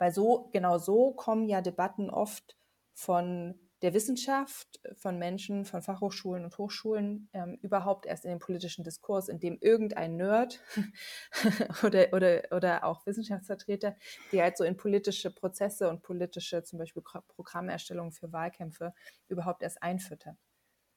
Weil 0.00 0.12
so, 0.12 0.48
genau 0.52 0.78
so 0.78 1.12
kommen 1.12 1.46
ja 1.46 1.60
Debatten 1.60 2.08
oft 2.08 2.56
von 2.94 3.54
der 3.82 3.92
Wissenschaft, 3.92 4.80
von 4.96 5.18
Menschen, 5.18 5.64
von 5.64 5.82
Fachhochschulen 5.82 6.44
und 6.44 6.56
Hochschulen 6.56 7.28
ähm, 7.34 7.58
überhaupt 7.62 8.06
erst 8.06 8.24
in 8.24 8.30
den 8.30 8.38
politischen 8.38 8.82
Diskurs, 8.82 9.28
in 9.28 9.40
dem 9.40 9.58
irgendein 9.60 10.16
Nerd 10.16 10.60
oder, 11.82 12.12
oder, 12.12 12.42
oder 12.50 12.84
auch 12.84 13.04
Wissenschaftsvertreter, 13.06 13.94
die 14.32 14.40
halt 14.40 14.56
so 14.56 14.64
in 14.64 14.76
politische 14.76 15.30
Prozesse 15.30 15.88
und 15.88 16.02
politische 16.02 16.62
zum 16.62 16.78
Beispiel 16.78 17.02
Programmerstellungen 17.28 18.12
für 18.12 18.32
Wahlkämpfe 18.32 18.94
überhaupt 19.28 19.62
erst 19.62 19.82
einfüttern. 19.82 20.38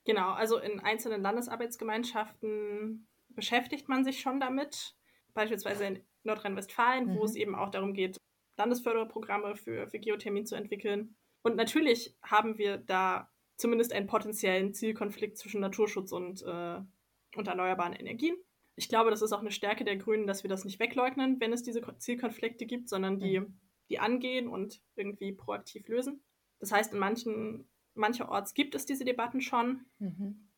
Genau, 0.05 0.31
also 0.31 0.59
in 0.59 0.79
einzelnen 0.79 1.21
Landesarbeitsgemeinschaften 1.21 3.07
beschäftigt 3.29 3.89
man 3.89 4.05
sich 4.05 4.21
schon 4.21 4.39
damit, 4.39 4.95
beispielsweise 5.33 5.85
in 5.85 6.03
Nordrhein-Westfalen, 6.23 7.07
mhm. 7.07 7.15
wo 7.17 7.25
es 7.25 7.35
eben 7.35 7.55
auch 7.55 7.69
darum 7.69 7.93
geht, 7.93 8.17
Landesförderprogramme 8.57 9.55
für, 9.55 9.87
für 9.87 9.99
Geothermie 9.99 10.43
zu 10.43 10.55
entwickeln. 10.55 11.15
Und 11.41 11.55
natürlich 11.55 12.15
haben 12.21 12.57
wir 12.57 12.77
da 12.77 13.29
zumindest 13.57 13.93
einen 13.93 14.07
potenziellen 14.07 14.73
Zielkonflikt 14.73 15.37
zwischen 15.37 15.61
Naturschutz 15.61 16.11
und, 16.11 16.41
äh, 16.43 16.79
und 17.35 17.47
erneuerbaren 17.47 17.93
Energien. 17.93 18.35
Ich 18.75 18.89
glaube, 18.89 19.11
das 19.11 19.21
ist 19.21 19.33
auch 19.33 19.41
eine 19.41 19.51
Stärke 19.51 19.83
der 19.83 19.97
Grünen, 19.97 20.25
dass 20.25 20.43
wir 20.43 20.49
das 20.49 20.65
nicht 20.65 20.79
wegleugnen, 20.79 21.39
wenn 21.39 21.53
es 21.53 21.63
diese 21.63 21.81
Zielkonflikte 21.97 22.65
gibt, 22.65 22.89
sondern 22.89 23.19
die, 23.19 23.41
mhm. 23.41 23.59
die 23.89 23.99
angehen 23.99 24.47
und 24.47 24.81
irgendwie 24.95 25.31
proaktiv 25.31 25.87
lösen. 25.87 26.23
Das 26.59 26.71
heißt, 26.71 26.93
in 26.93 26.99
manchen, 26.99 27.69
mancherorts 27.93 28.53
gibt 28.53 28.73
es 28.73 28.85
diese 28.85 29.05
Debatten 29.05 29.41
schon, 29.41 29.85
mhm. 29.99 30.49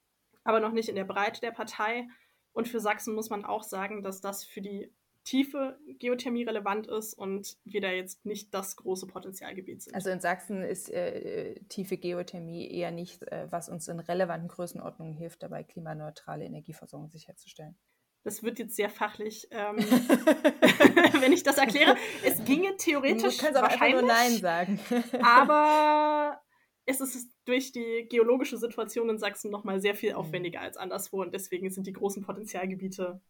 aber 0.44 0.60
noch 0.60 0.72
nicht 0.72 0.88
in 0.88 0.96
der 0.96 1.04
Breite 1.04 1.42
der 1.42 1.52
Partei. 1.52 2.08
Und 2.54 2.70
für 2.70 2.80
Sachsen 2.80 3.16
muss 3.16 3.30
man 3.30 3.44
auch 3.44 3.64
sagen, 3.64 4.02
dass 4.02 4.22
das 4.22 4.46
für 4.46 4.62
die 4.62 4.94
tiefe 5.26 5.78
Geothermie 6.00 6.44
relevant 6.44 6.88
ist 6.88 7.16
und 7.16 7.58
wir 7.66 7.82
da 7.82 7.92
jetzt 7.92 8.26
nicht 8.26 8.54
das 8.54 8.76
große 8.78 9.08
Potenzialgebiet 9.08 9.82
sind. 9.82 9.96
Also 9.96 10.12
in 10.12 10.22
Sachsen 10.22 10.62
ist 10.64 10.90
äh, 10.92 11.56
tiefe 11.68 11.98
Geothermie 11.98 12.72
eher 12.72 12.92
nicht, 12.92 13.24
äh, 13.24 13.48
was 13.52 13.68
uns 13.68 13.88
in 13.88 14.00
relevanten 14.00 14.48
Größenordnungen 14.48 15.14
hilft, 15.14 15.42
dabei 15.44 15.64
klimaneutrale 15.64 16.46
Energieversorgung 16.46 17.10
sicherzustellen. 17.10 17.76
Das 18.24 18.44
wird 18.44 18.60
jetzt 18.60 18.76
sehr 18.76 18.90
fachlich, 18.90 19.48
ähm, 19.52 19.78
wenn 21.20 21.34
ich 21.34 21.44
das 21.44 21.58
erkläre. 21.58 21.96
Es 22.24 22.44
ginge 22.46 22.78
theoretisch 22.78 23.40
du 23.40 23.54
wahrscheinlich, 23.54 24.02
nur 24.02 24.08
Nein 24.08 24.38
sagen. 24.38 24.80
aber 25.24 26.40
es 26.86 27.02
ist 27.02 27.32
durch 27.46 27.72
die 27.72 28.06
geologische 28.10 28.58
Situation 28.58 29.10
in 29.10 29.18
Sachsen 29.18 29.50
noch 29.50 29.64
mal 29.64 29.82
sehr 29.82 29.96
viel 29.96 30.12
mhm. 30.12 30.18
aufwendiger 30.18 30.62
als 30.62 30.78
anderswo 30.78 31.24
und 31.24 31.34
deswegen 31.34 31.72
sind 31.72 31.88
die 31.88 31.94
großen 31.94 32.24
Potenzialgebiete 32.24 33.22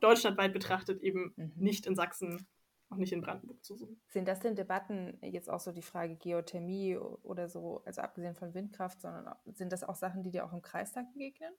deutschlandweit 0.00 0.52
betrachtet 0.52 1.02
eben 1.02 1.32
mhm. 1.36 1.52
nicht 1.56 1.86
in 1.86 1.94
Sachsen, 1.94 2.46
auch 2.90 2.96
nicht 2.96 3.12
in 3.12 3.20
Brandenburg 3.20 3.64
zu 3.64 3.74
suchen. 3.74 4.00
Sind 4.08 4.28
das 4.28 4.40
denn 4.40 4.54
Debatten, 4.54 5.18
jetzt 5.22 5.48
auch 5.48 5.60
so 5.60 5.72
die 5.72 5.82
Frage 5.82 6.16
Geothermie 6.16 6.96
oder 6.96 7.48
so, 7.48 7.82
also 7.84 8.02
abgesehen 8.02 8.34
von 8.34 8.54
Windkraft, 8.54 9.00
sondern 9.00 9.34
sind 9.46 9.72
das 9.72 9.84
auch 9.84 9.94
Sachen, 9.94 10.22
die 10.22 10.30
dir 10.30 10.44
auch 10.44 10.52
im 10.52 10.62
Kreistag 10.62 11.12
begegnen? 11.12 11.52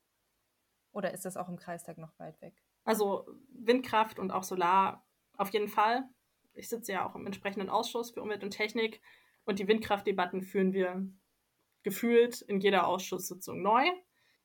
Oder 0.92 1.14
ist 1.14 1.26
das 1.26 1.38
auch 1.38 1.50
im 1.50 1.58
Kreistag 1.58 1.98
noch 1.98 2.18
weit 2.20 2.40
weg? 2.42 2.64
Also 2.84 3.28
Windkraft 3.50 4.20
und 4.20 4.32
auch 4.32 4.44
Solar 4.44 5.08
auf 5.38 5.50
jeden 5.52 5.68
Fall. 5.68 6.04
Ich 6.54 6.70
sitze 6.70 6.92
ja 6.92 7.10
auch 7.10 7.16
im 7.16 7.26
entsprechenden 7.26 7.70
Ausschuss 7.70 8.12
für 8.12 8.22
Umwelt 8.22 8.44
und 8.44 8.52
Technik 8.52 9.02
und 9.46 9.58
die 9.58 9.68
Windkraftdebatten 9.68 10.44
führen 10.44 10.74
wir 10.74 11.08
gefühlt 11.82 12.42
in 12.42 12.60
jeder 12.60 12.88
Ausschusssitzung 12.88 13.62
neu. 13.62 13.86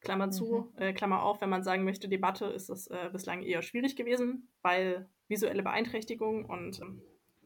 Klammer 0.01 0.31
zu, 0.31 0.73
mhm. 0.77 0.83
äh, 0.83 0.93
Klammer 0.93 1.23
auf, 1.23 1.41
wenn 1.41 1.51
man 1.51 1.63
sagen 1.63 1.85
möchte, 1.85 2.09
Debatte 2.09 2.47
ist 2.47 2.69
das 2.69 2.87
äh, 2.89 3.11
bislang 3.13 3.43
eher 3.43 3.63
schwierig 3.63 3.97
gewesen, 3.97 4.49
weil 4.63 5.09
visuelle 5.29 5.63
Beeinträchtigung 5.63 6.45
und 6.45 6.81
ähm, 6.81 7.03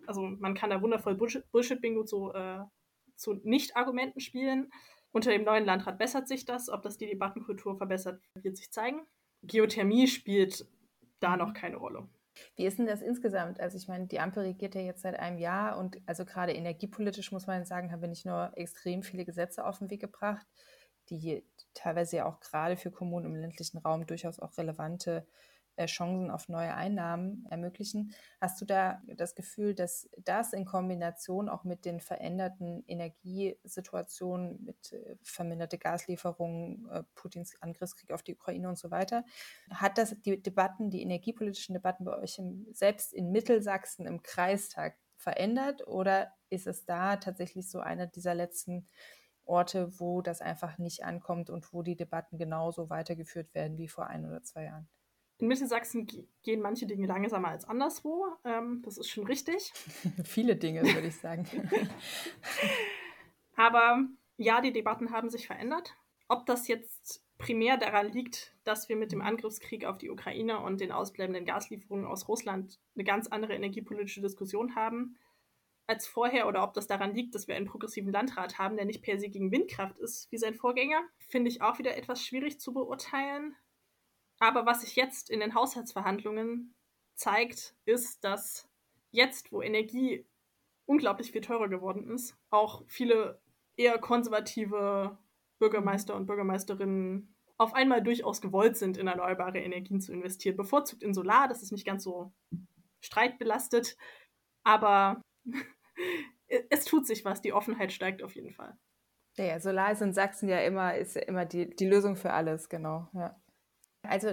also 0.06 0.22
man 0.22 0.54
kann 0.54 0.70
da 0.70 0.82
wundervoll 0.82 1.14
Bullshit-Bingo 1.14 2.04
zu, 2.04 2.32
äh, 2.32 2.60
zu 3.14 3.34
Nicht-Argumenten 3.44 4.20
spielen. 4.20 4.72
Unter 5.12 5.30
dem 5.30 5.44
neuen 5.44 5.64
Landrat 5.64 5.98
bessert 5.98 6.26
sich 6.26 6.44
das. 6.44 6.68
Ob 6.68 6.82
das 6.82 6.96
die 6.96 7.06
Debattenkultur 7.06 7.76
verbessert, 7.76 8.20
wird 8.34 8.56
sich 8.56 8.72
zeigen. 8.72 9.02
Geothermie 9.42 10.08
spielt 10.08 10.66
da 11.20 11.36
noch 11.36 11.52
keine 11.52 11.76
Rolle. 11.76 12.08
Wie 12.56 12.64
ist 12.64 12.78
denn 12.78 12.86
das 12.86 13.02
insgesamt? 13.02 13.60
Also 13.60 13.76
ich 13.76 13.88
meine, 13.88 14.06
die 14.06 14.18
Ampel 14.18 14.44
regiert 14.44 14.74
ja 14.74 14.80
jetzt 14.80 15.02
seit 15.02 15.18
einem 15.18 15.38
Jahr 15.38 15.78
und 15.78 15.98
also 16.06 16.24
gerade 16.24 16.52
energiepolitisch 16.52 17.30
muss 17.30 17.46
man 17.46 17.64
sagen, 17.66 17.92
haben 17.92 18.00
wir 18.00 18.08
nicht 18.08 18.24
nur 18.24 18.52
extrem 18.56 19.02
viele 19.02 19.26
Gesetze 19.26 19.66
auf 19.66 19.78
den 19.78 19.90
Weg 19.90 20.00
gebracht, 20.00 20.46
die 21.18 21.44
teilweise 21.74 22.16
ja 22.18 22.26
auch 22.26 22.40
gerade 22.40 22.76
für 22.76 22.90
Kommunen 22.90 23.26
im 23.26 23.36
ländlichen 23.36 23.78
Raum 23.78 24.06
durchaus 24.06 24.40
auch 24.40 24.56
relevante 24.58 25.26
äh, 25.76 25.86
Chancen 25.86 26.30
auf 26.30 26.50
neue 26.50 26.74
Einnahmen 26.74 27.46
ermöglichen. 27.48 28.12
Hast 28.40 28.60
du 28.60 28.66
da 28.66 29.00
das 29.06 29.34
Gefühl, 29.34 29.74
dass 29.74 30.08
das 30.18 30.52
in 30.52 30.66
Kombination 30.66 31.48
auch 31.48 31.64
mit 31.64 31.86
den 31.86 32.00
veränderten 32.00 32.84
Energiesituationen, 32.86 34.62
mit 34.64 34.92
äh, 34.92 35.16
verminderte 35.22 35.78
Gaslieferungen, 35.78 36.88
äh, 36.90 37.04
Putins 37.14 37.56
Angriffskrieg 37.62 38.12
auf 38.12 38.22
die 38.22 38.34
Ukraine 38.34 38.68
und 38.68 38.78
so 38.78 38.90
weiter, 38.90 39.24
hat 39.70 39.96
das 39.96 40.14
die 40.20 40.42
Debatten, 40.42 40.90
die 40.90 41.02
energiepolitischen 41.02 41.72
Debatten 41.72 42.04
bei 42.04 42.18
euch 42.18 42.38
im, 42.38 42.66
selbst 42.72 43.14
in 43.14 43.32
Mittelsachsen 43.32 44.06
im 44.06 44.22
Kreistag 44.22 44.96
verändert 45.16 45.86
oder 45.86 46.34
ist 46.50 46.66
es 46.66 46.84
da 46.84 47.16
tatsächlich 47.16 47.70
so 47.70 47.80
einer 47.80 48.06
dieser 48.06 48.34
letzten 48.34 48.88
Orte, 49.44 49.98
wo 49.98 50.22
das 50.22 50.40
einfach 50.40 50.78
nicht 50.78 51.04
ankommt 51.04 51.50
und 51.50 51.72
wo 51.72 51.82
die 51.82 51.96
Debatten 51.96 52.38
genauso 52.38 52.90
weitergeführt 52.90 53.54
werden 53.54 53.78
wie 53.78 53.88
vor 53.88 54.06
ein 54.06 54.24
oder 54.24 54.42
zwei 54.42 54.64
Jahren. 54.64 54.88
In 55.38 55.48
Mittelsachsen 55.48 56.06
gehen 56.42 56.60
manche 56.60 56.86
Dinge 56.86 57.06
langsamer 57.06 57.48
als 57.48 57.64
anderswo. 57.64 58.26
Ähm, 58.44 58.80
das 58.84 58.96
ist 58.96 59.10
schon 59.10 59.26
richtig. 59.26 59.72
Viele 60.24 60.54
Dinge, 60.54 60.82
würde 60.82 61.08
ich 61.08 61.16
sagen. 61.16 61.46
Aber 63.56 64.04
ja, 64.36 64.60
die 64.60 64.72
Debatten 64.72 65.10
haben 65.10 65.30
sich 65.30 65.46
verändert. 65.46 65.96
Ob 66.28 66.46
das 66.46 66.68
jetzt 66.68 67.24
primär 67.38 67.76
daran 67.76 68.12
liegt, 68.12 68.54
dass 68.62 68.88
wir 68.88 68.96
mit 68.96 69.10
dem 69.10 69.20
Angriffskrieg 69.20 69.84
auf 69.84 69.98
die 69.98 70.10
Ukraine 70.10 70.60
und 70.60 70.80
den 70.80 70.92
ausbleibenden 70.92 71.44
Gaslieferungen 71.44 72.06
aus 72.06 72.28
Russland 72.28 72.78
eine 72.94 73.04
ganz 73.04 73.26
andere 73.26 73.54
energiepolitische 73.54 74.20
Diskussion 74.20 74.76
haben, 74.76 75.16
als 75.86 76.06
vorher 76.06 76.46
oder 76.46 76.62
ob 76.62 76.74
das 76.74 76.86
daran 76.86 77.14
liegt, 77.14 77.34
dass 77.34 77.48
wir 77.48 77.54
einen 77.54 77.66
progressiven 77.66 78.12
Landrat 78.12 78.58
haben, 78.58 78.76
der 78.76 78.84
nicht 78.84 79.02
per 79.02 79.18
se 79.18 79.28
gegen 79.28 79.50
Windkraft 79.50 79.98
ist 79.98 80.30
wie 80.30 80.38
sein 80.38 80.54
Vorgänger, 80.54 81.02
finde 81.28 81.50
ich 81.50 81.62
auch 81.62 81.78
wieder 81.78 81.96
etwas 81.96 82.24
schwierig 82.24 82.60
zu 82.60 82.72
beurteilen. 82.72 83.56
Aber 84.38 84.66
was 84.66 84.80
sich 84.80 84.96
jetzt 84.96 85.30
in 85.30 85.40
den 85.40 85.54
Haushaltsverhandlungen 85.54 86.74
zeigt, 87.14 87.74
ist, 87.84 88.24
dass 88.24 88.68
jetzt, 89.10 89.52
wo 89.52 89.62
Energie 89.62 90.26
unglaublich 90.86 91.32
viel 91.32 91.40
teurer 91.40 91.68
geworden 91.68 92.08
ist, 92.10 92.36
auch 92.50 92.82
viele 92.86 93.40
eher 93.76 93.98
konservative 93.98 95.18
Bürgermeister 95.58 96.14
und 96.14 96.26
Bürgermeisterinnen 96.26 97.34
auf 97.56 97.74
einmal 97.74 98.02
durchaus 98.02 98.40
gewollt 98.40 98.76
sind, 98.76 98.96
in 98.96 99.06
erneuerbare 99.06 99.60
Energien 99.60 100.00
zu 100.00 100.12
investieren. 100.12 100.56
Bevorzugt 100.56 101.02
in 101.02 101.14
Solar, 101.14 101.48
das 101.48 101.62
ist 101.62 101.70
nicht 101.70 101.86
ganz 101.86 102.02
so 102.02 102.32
streitbelastet, 103.00 103.96
aber 104.64 105.22
es 106.70 106.84
tut 106.84 107.06
sich 107.06 107.24
was, 107.24 107.40
die 107.40 107.52
Offenheit 107.52 107.92
steigt 107.92 108.22
auf 108.22 108.34
jeden 108.34 108.52
Fall. 108.52 108.76
Ja, 109.36 109.44
ja 109.44 109.60
Solar 109.60 109.92
ist 109.92 110.02
in 110.02 110.12
Sachsen 110.12 110.48
ja 110.48 110.60
immer, 110.60 110.96
ist 110.96 111.16
ja 111.16 111.22
immer 111.22 111.44
die, 111.44 111.74
die 111.74 111.86
Lösung 111.86 112.16
für 112.16 112.32
alles, 112.32 112.68
genau. 112.68 113.08
Ja. 113.14 113.40
Also, 114.02 114.28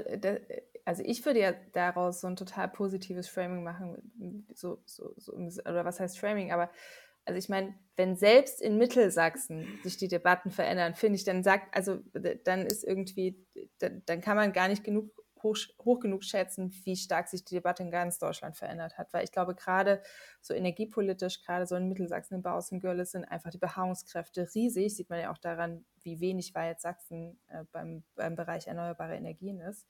also 0.85 1.03
ich 1.05 1.25
würde 1.25 1.39
ja 1.39 1.53
daraus 1.73 2.21
so 2.21 2.27
ein 2.27 2.35
total 2.35 2.67
positives 2.69 3.29
Framing 3.29 3.63
machen, 3.63 4.45
so, 4.53 4.81
so, 4.85 5.13
so 5.17 5.33
oder 5.33 5.85
was 5.85 5.99
heißt 5.99 6.19
Framing, 6.19 6.51
aber 6.51 6.71
Also 7.25 7.37
ich 7.37 7.49
meine, 7.49 7.75
wenn 7.95 8.15
selbst 8.15 8.59
in 8.61 8.77
Mittelsachsen 8.77 9.79
sich 9.83 9.97
die 9.97 10.07
Debatten 10.07 10.49
verändern, 10.49 10.95
finde 10.95 11.17
ich, 11.17 11.23
dann 11.23 11.43
sagt, 11.43 11.75
also 11.75 11.99
dann 12.43 12.65
ist 12.65 12.83
irgendwie, 12.83 13.45
dann 13.77 14.21
kann 14.21 14.35
man 14.35 14.51
gar 14.51 14.67
nicht 14.67 14.83
genug 14.83 15.11
hoch, 15.43 15.57
hoch, 15.83 15.99
genug 15.99 16.23
schätzen, 16.23 16.71
wie 16.83 16.95
stark 16.95 17.27
sich 17.27 17.45
die 17.45 17.55
Debatte 17.55 17.83
in 17.83 17.91
ganz 17.91 18.19
Deutschland 18.19 18.55
verändert 18.55 18.97
hat. 18.97 19.13
Weil 19.13 19.23
ich 19.23 19.31
glaube, 19.31 19.55
gerade 19.55 20.01
so 20.41 20.53
energiepolitisch, 20.53 21.41
gerade 21.43 21.65
so 21.65 21.75
in 21.75 21.87
Mittelsachsen, 21.87 22.37
in 22.37 22.43
und 22.43 22.79
Görlitz 22.79 23.11
sind 23.11 23.25
einfach 23.25 23.49
die 23.49 23.57
Beharrungskräfte 23.57 24.47
riesig. 24.53 24.95
Sieht 24.95 25.09
man 25.09 25.19
ja 25.19 25.31
auch 25.31 25.37
daran, 25.37 25.85
wie 26.01 26.19
wenig 26.19 26.55
weit 26.55 26.81
Sachsen 26.81 27.39
äh, 27.47 27.63
beim, 27.71 28.03
beim 28.15 28.35
Bereich 28.35 28.67
erneuerbare 28.67 29.15
Energien 29.15 29.59
ist. 29.59 29.87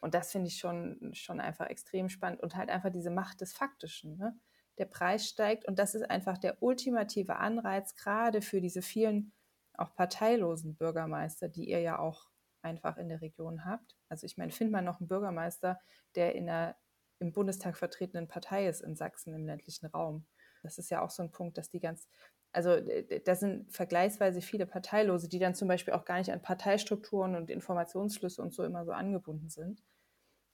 Und 0.00 0.14
das 0.14 0.32
finde 0.32 0.48
ich 0.48 0.58
schon, 0.58 1.10
schon 1.14 1.40
einfach 1.40 1.66
extrem 1.66 2.08
spannend 2.08 2.42
und 2.42 2.56
halt 2.56 2.70
einfach 2.70 2.90
diese 2.90 3.10
Macht 3.10 3.40
des 3.40 3.52
Faktischen. 3.52 4.16
Ne? 4.16 4.38
Der 4.78 4.84
Preis 4.84 5.26
steigt 5.26 5.66
und 5.66 5.78
das 5.78 5.94
ist 5.94 6.10
einfach 6.10 6.38
der 6.38 6.62
ultimative 6.62 7.36
Anreiz, 7.36 7.94
gerade 7.94 8.42
für 8.42 8.60
diese 8.60 8.82
vielen 8.82 9.32
auch 9.74 9.94
parteilosen 9.94 10.76
Bürgermeister, 10.76 11.48
die 11.48 11.68
ihr 11.68 11.80
ja 11.80 11.98
auch 11.98 12.28
einfach 12.62 12.96
in 12.96 13.08
der 13.08 13.20
Region 13.20 13.64
habt. 13.64 13.96
Also 14.08 14.26
ich 14.26 14.36
meine, 14.36 14.52
findet 14.52 14.72
man 14.72 14.84
noch 14.84 15.00
einen 15.00 15.08
Bürgermeister, 15.08 15.78
der 16.14 16.34
in 16.34 16.46
der 16.46 16.76
im 17.18 17.32
Bundestag 17.32 17.76
vertretenen 17.76 18.28
Partei 18.28 18.68
ist 18.68 18.82
in 18.82 18.96
Sachsen 18.96 19.34
im 19.34 19.46
ländlichen 19.46 19.86
Raum. 19.86 20.26
Das 20.62 20.78
ist 20.78 20.90
ja 20.90 21.02
auch 21.02 21.10
so 21.10 21.22
ein 21.22 21.30
Punkt, 21.30 21.56
dass 21.56 21.70
die 21.70 21.80
ganz, 21.80 22.08
also 22.52 22.78
da 23.24 23.34
sind 23.34 23.72
vergleichsweise 23.72 24.42
viele 24.42 24.66
Parteilose, 24.66 25.28
die 25.28 25.38
dann 25.38 25.54
zum 25.54 25.68
Beispiel 25.68 25.94
auch 25.94 26.04
gar 26.04 26.18
nicht 26.18 26.32
an 26.32 26.42
Parteistrukturen 26.42 27.36
und 27.36 27.50
Informationsflüsse 27.50 28.42
und 28.42 28.52
so 28.52 28.64
immer 28.64 28.84
so 28.84 28.92
angebunden 28.92 29.48
sind. 29.48 29.82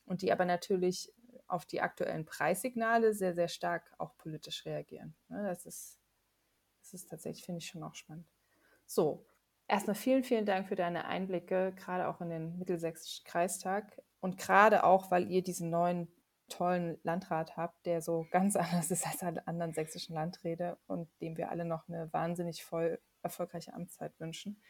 Und 0.04 0.22
die 0.22 0.32
aber 0.32 0.44
natürlich 0.44 1.12
auf 1.46 1.66
die 1.66 1.80
aktuellen 1.80 2.24
Preissignale 2.24 3.14
sehr, 3.14 3.34
sehr 3.34 3.48
stark 3.48 3.92
auch 3.98 4.16
politisch 4.16 4.64
reagieren. 4.64 5.14
Ne, 5.28 5.44
das 5.44 5.66
ist, 5.66 5.98
das 6.80 6.94
ist 6.94 7.10
tatsächlich, 7.10 7.44
finde 7.44 7.58
ich, 7.58 7.68
schon 7.68 7.82
auch 7.82 7.94
spannend. 7.94 8.26
So, 8.86 9.26
Erstmal 9.72 9.96
vielen, 9.96 10.22
vielen 10.22 10.44
Dank 10.44 10.68
für 10.68 10.74
deine 10.74 11.06
Einblicke, 11.06 11.72
gerade 11.74 12.06
auch 12.06 12.20
in 12.20 12.28
den 12.28 12.58
Mittelsächsischen 12.58 13.24
Kreistag 13.24 14.02
und 14.20 14.36
gerade 14.36 14.84
auch, 14.84 15.10
weil 15.10 15.30
ihr 15.30 15.42
diesen 15.42 15.70
neuen 15.70 16.12
tollen 16.50 16.98
Landrat 17.04 17.56
habt, 17.56 17.86
der 17.86 18.02
so 18.02 18.26
ganz 18.32 18.54
anders 18.54 18.90
ist 18.90 19.06
als 19.06 19.22
alle 19.22 19.46
anderen 19.46 19.72
sächsischen 19.72 20.14
Landräte 20.14 20.76
und 20.88 21.08
dem 21.22 21.38
wir 21.38 21.50
alle 21.50 21.64
noch 21.64 21.88
eine 21.88 22.12
wahnsinnig 22.12 22.62
voll 22.62 23.00
erfolgreiche 23.22 23.72
Amtszeit 23.72 24.12
wünschen, 24.20 24.60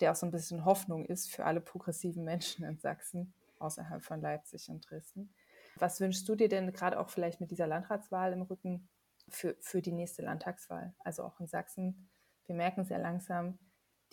der 0.00 0.12
auch 0.12 0.16
so 0.16 0.24
ein 0.24 0.32
bisschen 0.32 0.64
Hoffnung 0.64 1.04
ist 1.04 1.30
für 1.30 1.44
alle 1.44 1.60
progressiven 1.60 2.24
Menschen 2.24 2.64
in 2.64 2.78
Sachsen 2.78 3.34
außerhalb 3.58 4.02
von 4.02 4.22
Leipzig 4.22 4.70
und 4.70 4.88
Dresden. 4.88 5.34
Was 5.76 6.00
wünschst 6.00 6.26
du 6.26 6.36
dir 6.36 6.48
denn 6.48 6.72
gerade 6.72 6.98
auch 6.98 7.10
vielleicht 7.10 7.42
mit 7.42 7.50
dieser 7.50 7.66
Landratswahl 7.66 8.32
im 8.32 8.40
Rücken 8.40 8.88
für, 9.28 9.58
für 9.60 9.82
die 9.82 9.92
nächste 9.92 10.22
Landtagswahl, 10.22 10.94
also 11.00 11.22
auch 11.22 11.38
in 11.38 11.48
Sachsen? 11.48 12.08
Wir 12.46 12.54
merken 12.54 12.86
sehr 12.86 12.98
langsam, 12.98 13.58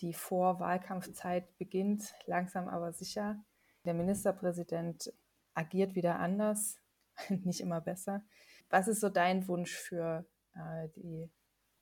die 0.00 0.14
Vorwahlkampfzeit 0.14 1.56
beginnt, 1.58 2.14
langsam 2.26 2.68
aber 2.68 2.92
sicher. 2.92 3.42
Der 3.84 3.94
Ministerpräsident 3.94 5.12
agiert 5.54 5.94
wieder 5.94 6.18
anders, 6.18 6.80
nicht 7.28 7.60
immer 7.60 7.80
besser. 7.80 8.24
Was 8.68 8.88
ist 8.88 9.00
so 9.00 9.08
dein 9.08 9.46
Wunsch 9.48 9.74
für 9.74 10.26
äh, 10.54 10.88
die, 10.96 11.30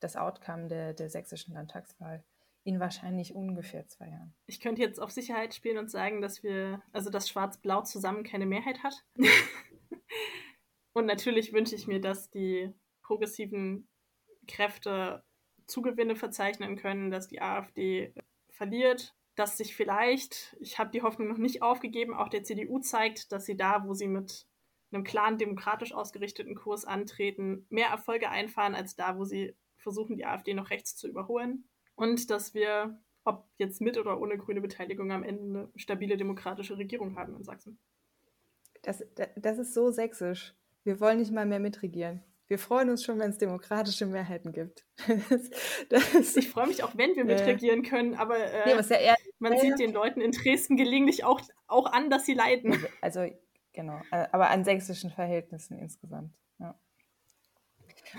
das 0.00 0.16
Outcome 0.16 0.68
der, 0.68 0.94
der 0.94 1.11
sächsischen 1.11 1.54
Landtagswahl 1.54 2.24
in 2.64 2.81
wahrscheinlich 2.81 3.35
ungefähr 3.35 3.87
zwei 3.87 4.09
Jahren? 4.09 4.35
Ich 4.46 4.61
könnte 4.61 4.83
jetzt 4.83 5.00
auf 5.00 5.11
Sicherheit 5.11 5.54
spielen 5.54 5.78
und 5.78 5.90
sagen, 5.90 6.20
dass 6.20 6.42
wir, 6.42 6.83
also 6.92 7.11
dass 7.11 7.28
Schwarz-Blau 7.28 7.83
zusammen 7.83 8.24
keine 8.24 8.46
Mehrheit 8.46 8.83
hat. 8.83 9.04
und 10.92 11.07
natürlich 11.07 11.52
wünsche 11.52 11.74
ich 11.74 11.87
mir, 11.87 12.00
dass 12.00 12.31
die 12.31 12.72
progressiven 13.02 13.88
Kräfte 14.46 15.24
Zugewinne 15.68 16.16
verzeichnen 16.16 16.76
können, 16.76 17.11
dass 17.11 17.28
die 17.28 17.40
AfD 17.40 18.12
verliert, 18.48 19.14
dass 19.37 19.57
sich 19.57 19.76
vielleicht, 19.76 20.57
ich 20.59 20.78
habe 20.78 20.90
die 20.90 21.02
Hoffnung 21.02 21.28
noch 21.28 21.38
nicht 21.38 21.62
aufgegeben, 21.62 22.14
auch 22.14 22.28
der 22.28 22.42
CDU 22.42 22.81
zeigt, 22.81 23.31
dass 23.31 23.46
sie 23.46 23.57
da, 23.57 23.85
wo 23.87 23.94
sie 23.94 24.09
mit 24.09 24.48
einem 24.90 25.04
klaren 25.04 25.38
demokratisch 25.38 25.92
ausgerichteten 25.92 26.54
Kurs 26.54 26.85
antreten, 26.85 27.66
mehr 27.68 27.88
Erfolge 27.88 28.31
einfahren 28.31 28.74
als 28.74 28.96
da, 28.96 29.16
wo 29.16 29.24
sie 29.24 29.54
versuchen, 29.76 30.16
die 30.16 30.26
AfD 30.26 30.54
noch 30.54 30.70
rechts 30.70 30.96
zu 30.96 31.07
überholen. 31.07 31.68
Und 31.94 32.31
dass 32.31 32.54
wir, 32.54 32.98
ob 33.24 33.48
jetzt 33.59 33.81
mit 33.81 33.98
oder 33.98 34.20
ohne 34.20 34.38
grüne 34.38 34.61
Beteiligung, 34.61 35.12
am 35.12 35.22
Ende 35.22 35.42
eine 35.42 35.68
stabile 35.76 36.16
demokratische 36.16 36.78
Regierung 36.78 37.16
haben 37.16 37.37
in 37.37 37.44
Sachsen. 37.44 37.78
Das, 38.83 39.04
das 39.37 39.59
ist 39.59 39.74
so 39.74 39.90
sächsisch. 39.90 40.54
Wir 40.85 41.00
wollen 41.00 41.18
nicht 41.18 41.33
mal 41.33 41.46
mehr 41.46 41.61
mitregieren. 41.61 42.24
Wir 42.48 42.58
freuen 42.58 42.88
uns 42.88 43.04
schon, 43.04 43.18
wenn 43.18 43.30
es 43.30 43.38
demokratische 43.38 44.06
Mehrheiten 44.06 44.52
gibt. 44.52 44.87
Das, 45.06 45.50
das, 45.90 46.37
ich 46.37 46.48
freue 46.48 46.66
mich 46.66 46.82
auch, 46.82 46.96
wenn 46.96 47.14
wir 47.14 47.24
mitregieren 47.24 47.82
können, 47.82 48.14
aber 48.14 48.38
äh, 48.38 48.74
nee, 48.74 49.04
ja 49.04 49.14
man 49.38 49.52
ja, 49.52 49.61
sieht 49.61 49.78
den 49.78 49.92
Leuten 49.92 50.20
in 50.20 50.32
Dresden 50.32 50.76
gelegentlich 50.76 51.24
auch, 51.24 51.40
auch 51.66 51.87
an, 51.92 52.11
dass 52.11 52.24
sie 52.24 52.34
leiden. 52.34 52.72
Also, 53.00 53.20
also 53.20 53.37
genau, 53.72 54.00
äh, 54.11 54.26
aber 54.32 54.50
an 54.50 54.64
sächsischen 54.64 55.11
Verhältnissen 55.11 55.78
insgesamt. 55.78 56.32
Ja. 56.58 56.78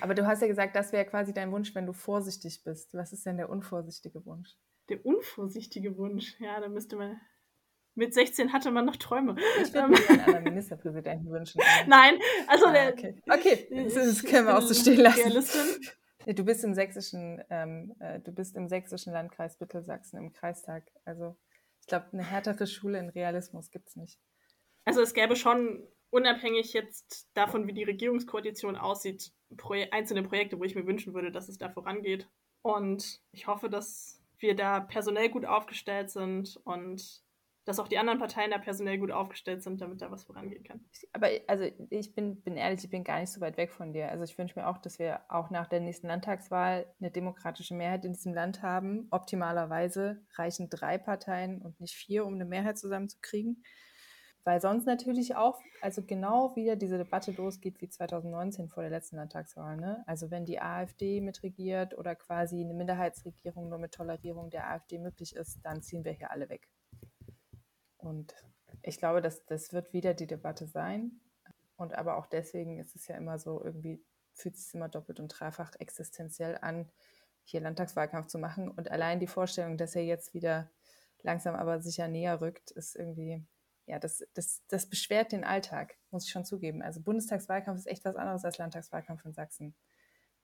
Aber 0.02 0.14
du 0.14 0.26
hast 0.28 0.42
ja 0.42 0.48
gesagt, 0.48 0.76
das 0.76 0.92
wäre 0.92 1.06
quasi 1.06 1.34
dein 1.34 1.52
Wunsch, 1.52 1.74
wenn 1.76 1.86
du 1.86 1.94
vorsichtig 1.94 2.64
bist. 2.64 2.94
Was 2.94 3.12
ist 3.12 3.26
denn 3.26 3.38
der 3.38 3.50
unvorsichtige 3.50 4.26
Wunsch? 4.26 4.56
Der 4.90 5.06
unvorsichtige 5.06 5.98
Wunsch, 5.98 6.40
ja, 6.40 6.60
da 6.60 6.70
müsste 6.70 6.96
man 6.96 7.20
mit 7.96 8.14
16 8.14 8.54
hatte 8.54 8.72
man 8.72 8.86
noch 8.86 8.96
Träume. 8.96 9.36
Ich 9.62 9.74
würde 9.74 9.90
mir 9.90 10.10
einen 10.10 10.20
anderen 10.22 10.44
Ministerpräsidenten 10.44 11.30
wünschen. 11.32 11.62
Nein, 11.88 12.20
also 12.48 12.68
ah, 12.68 12.72
der, 12.72 12.94
okay. 12.94 13.16
okay, 13.30 13.68
das, 13.86 13.94
das 13.94 14.24
können 14.24 14.48
wir 14.48 14.58
auch 14.58 14.62
so 14.62 14.74
stehen 14.74 15.02
lassen. 15.02 15.22
Realistin. 15.22 15.90
Du 16.36 16.44
bist 16.44 16.64
im 16.64 16.74
sächsischen, 16.74 17.42
ähm, 17.50 17.96
äh, 18.00 18.20
du 18.20 18.32
bist 18.32 18.56
im 18.56 18.68
sächsischen 18.68 19.14
Landkreis 19.14 19.60
Mittelsachsen 19.60 20.20
im 20.20 20.32
Kreistag. 20.32 20.84
Also 21.06 21.36
ich 21.82 21.88
glaube, 21.88 22.08
eine 22.12 22.24
härtere 22.24 22.68
Schule 22.68 23.00
in 23.00 23.10
Realismus 23.10 23.72
gibt 23.72 23.88
es 23.88 23.96
nicht. 23.96 24.20
Also 24.86 25.02
es 25.02 25.14
gäbe 25.14 25.36
schon, 25.36 25.88
unabhängig 26.10 26.74
jetzt 26.74 27.30
davon, 27.34 27.68
wie 27.68 27.74
die 27.74 27.84
Regierungskoalition 27.84 28.76
aussieht, 28.76 29.32
Proje 29.58 29.92
einzelne 29.92 30.24
Projekte, 30.24 30.60
wo 30.60 30.64
ich 30.64 30.76
mir 30.76 30.86
wünschen 30.86 31.14
würde, 31.14 31.32
dass 31.32 31.50
es 31.50 31.58
da 31.58 31.70
vorangeht. 31.70 32.28
Und 32.62 33.22
ich 33.32 33.48
hoffe, 33.48 33.70
dass 33.70 34.22
wir 34.38 34.56
da 34.56 34.80
personell 34.80 35.30
gut 35.30 35.46
aufgestellt 35.46 36.10
sind 36.10 36.60
und 36.64 37.24
dass 37.70 37.80
auch 37.80 37.88
die 37.88 38.00
anderen 38.00 38.20
Parteien 38.20 38.52
da 38.52 38.58
personell 38.58 38.98
gut 38.98 39.12
aufgestellt 39.12 39.62
sind, 39.62 39.80
damit 39.80 40.02
da 40.02 40.10
was 40.10 40.24
vorangehen 40.24 40.64
kann. 40.64 40.84
Aber 41.14 41.28
also 41.48 41.66
ich 41.90 42.16
bin, 42.16 42.42
bin 42.42 42.58
ehrlich, 42.58 42.84
ich 42.84 42.90
bin 42.90 43.04
gar 43.04 43.20
nicht 43.20 43.32
so 43.32 43.40
weit 43.42 43.58
weg 43.58 43.72
von 43.72 43.94
dir. 43.94 44.10
Also 44.10 44.24
ich 44.24 44.38
wünsche 44.38 44.60
mir 44.60 44.68
auch, 44.68 44.80
dass 44.80 44.98
wir 44.98 45.22
auch 45.30 45.52
nach 45.52 45.68
der 45.68 45.80
nächsten 45.80 46.08
Landtagswahl 46.08 46.88
eine 47.00 47.12
demokratische 47.12 47.76
Mehrheit 47.76 48.06
in 48.06 48.14
diesem 48.14 48.34
Land 48.34 48.64
haben. 48.64 49.08
Optimalerweise 49.12 50.22
reichen 50.36 50.70
drei 50.70 50.98
Parteien 50.98 51.62
und 51.62 51.80
nicht 51.80 51.94
vier, 51.94 52.26
um 52.26 52.34
eine 52.34 52.46
Mehrheit 52.46 52.80
zusammenzukriegen. 52.80 53.64
Weil 54.44 54.62
sonst 54.62 54.86
natürlich 54.86 55.36
auch, 55.36 55.62
also 55.82 56.02
genau 56.02 56.56
wieder 56.56 56.76
diese 56.76 56.98
Debatte 56.98 57.32
losgeht 57.34 57.82
wie 57.82 57.90
2019 57.90 58.68
vor 58.68 58.82
der 58.82 58.90
letzten 58.90 59.18
Landtagswahl. 59.18 59.78
Ne? 59.78 60.04
Also 60.08 60.32
wenn 60.32 60.46
die 60.46 60.60
AfD 60.60 61.22
mitregiert 61.22 61.96
oder 61.96 62.16
quasi 62.16 62.62
eine 62.62 62.74
Minderheitsregierung 62.74 63.70
nur 63.70 63.78
mit 63.78 63.94
Tolerierung 63.94 64.50
der 64.50 64.72
AfD 64.72 64.98
möglich 64.98 65.36
ist, 65.36 65.60
dann 65.64 65.84
ziehen 65.84 66.04
wir 66.04 66.14
hier 66.14 66.32
alle 66.32 66.50
weg. 66.50 66.68
Und 68.00 68.34
ich 68.82 68.98
glaube, 68.98 69.22
dass 69.22 69.46
das 69.46 69.74
wird 69.74 69.94
wieder 69.94 70.14
die 70.14 70.28
Debatte 70.28 70.68
sein. 70.68 71.20
Und 71.78 71.94
aber 71.94 72.18
auch 72.18 72.26
deswegen 72.26 72.80
ist 72.80 72.96
es 72.96 73.08
ja 73.08 73.16
immer 73.16 73.40
so, 73.40 73.64
irgendwie 73.64 74.04
fühlt 74.34 74.56
es 74.56 74.66
sich 74.66 74.76
immer 74.76 74.90
doppelt 74.90 75.20
und 75.20 75.28
dreifach 75.28 75.76
existenziell 75.80 76.58
an, 76.62 76.90
hier 77.44 77.62
Landtagswahlkampf 77.62 78.28
zu 78.28 78.38
machen. 78.38 78.70
Und 78.70 78.92
allein 78.92 79.20
die 79.20 79.28
Vorstellung, 79.28 79.78
dass 79.78 79.96
er 79.96 80.04
jetzt 80.04 80.34
wieder 80.34 80.70
langsam 81.22 81.56
aber 81.56 81.82
sicher 81.82 82.08
näher 82.08 82.42
rückt, 82.42 82.72
ist 82.72 82.96
irgendwie, 82.96 83.46
ja, 83.86 84.00
das, 84.00 84.24
das, 84.34 84.62
das 84.68 84.90
beschwert 84.90 85.32
den 85.32 85.44
Alltag, 85.44 85.96
muss 86.12 86.26
ich 86.26 86.32
schon 86.32 86.46
zugeben. 86.46 86.82
Also 86.82 87.02
Bundestagswahlkampf 87.02 87.80
ist 87.80 87.88
echt 87.88 88.06
was 88.06 88.16
anderes 88.16 88.46
als 88.46 88.58
Landtagswahlkampf 88.58 89.26
in 89.26 89.34
Sachsen. 89.34 89.76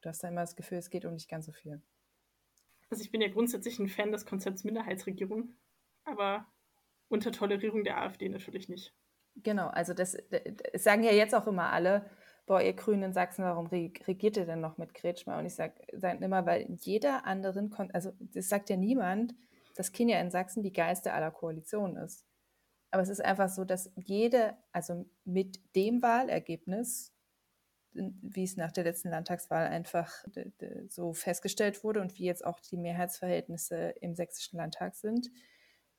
Du 0.01 0.09
hast 0.09 0.23
da 0.23 0.27
immer 0.27 0.41
das 0.41 0.55
Gefühl, 0.55 0.77
es 0.77 0.89
geht 0.89 1.05
um 1.05 1.13
nicht 1.13 1.29
ganz 1.29 1.45
so 1.45 1.51
viel. 1.51 1.81
Also 2.89 3.03
ich 3.03 3.11
bin 3.11 3.21
ja 3.21 3.29
grundsätzlich 3.29 3.79
ein 3.79 3.87
Fan 3.87 4.11
des 4.11 4.25
Konzepts 4.25 4.63
Minderheitsregierung, 4.63 5.53
aber 6.03 6.45
unter 7.09 7.31
Tolerierung 7.31 7.83
der 7.83 8.01
AfD 8.01 8.29
natürlich 8.29 8.69
nicht. 8.69 8.93
Genau, 9.37 9.67
also 9.67 9.93
das, 9.93 10.17
das 10.29 10.83
sagen 10.83 11.03
ja 11.03 11.11
jetzt 11.11 11.35
auch 11.35 11.47
immer 11.47 11.71
alle, 11.71 12.09
boah, 12.45 12.61
ihr 12.61 12.73
Grünen 12.73 13.03
in 13.03 13.13
Sachsen, 13.13 13.43
warum 13.43 13.67
regiert 13.67 14.37
ihr 14.37 14.45
denn 14.45 14.61
noch 14.61 14.77
mit 14.77 14.93
Kretschmer? 14.93 15.37
Und 15.37 15.45
ich 15.45 15.55
sage 15.55 15.73
sag 15.93 16.21
immer, 16.21 16.45
weil 16.45 16.67
jeder 16.81 17.25
anderen, 17.25 17.73
also 17.93 18.13
das 18.19 18.49
sagt 18.49 18.69
ja 18.69 18.77
niemand, 18.77 19.35
dass 19.75 19.91
Kenia 19.91 20.19
in 20.21 20.31
Sachsen 20.31 20.63
die 20.63 20.71
Geiste 20.71 21.11
aller 21.11 21.31
Koalitionen 21.31 21.97
ist. 21.97 22.25
Aber 22.91 23.03
es 23.03 23.09
ist 23.09 23.23
einfach 23.23 23.49
so, 23.49 23.65
dass 23.65 23.91
jede, 23.95 24.55
also 24.71 25.05
mit 25.25 25.59
dem 25.75 26.01
Wahlergebnis, 26.01 27.11
wie 27.91 28.43
es 28.43 28.57
nach 28.57 28.71
der 28.71 28.85
letzten 28.85 29.09
Landtagswahl 29.09 29.67
einfach 29.67 30.11
so 30.87 31.13
festgestellt 31.13 31.83
wurde 31.83 31.99
und 32.01 32.17
wie 32.17 32.25
jetzt 32.25 32.45
auch 32.45 32.59
die 32.59 32.77
Mehrheitsverhältnisse 32.77 33.95
im 34.01 34.15
sächsischen 34.15 34.57
Landtag 34.57 34.95
sind, 34.95 35.29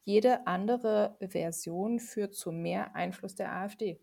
jede 0.06 0.46
andere 0.46 1.16
Version 1.20 1.98
führt 2.00 2.34
zu 2.34 2.52
mehr 2.52 2.94
Einfluss 2.94 3.34
der 3.34 3.52
AfD. 3.52 4.00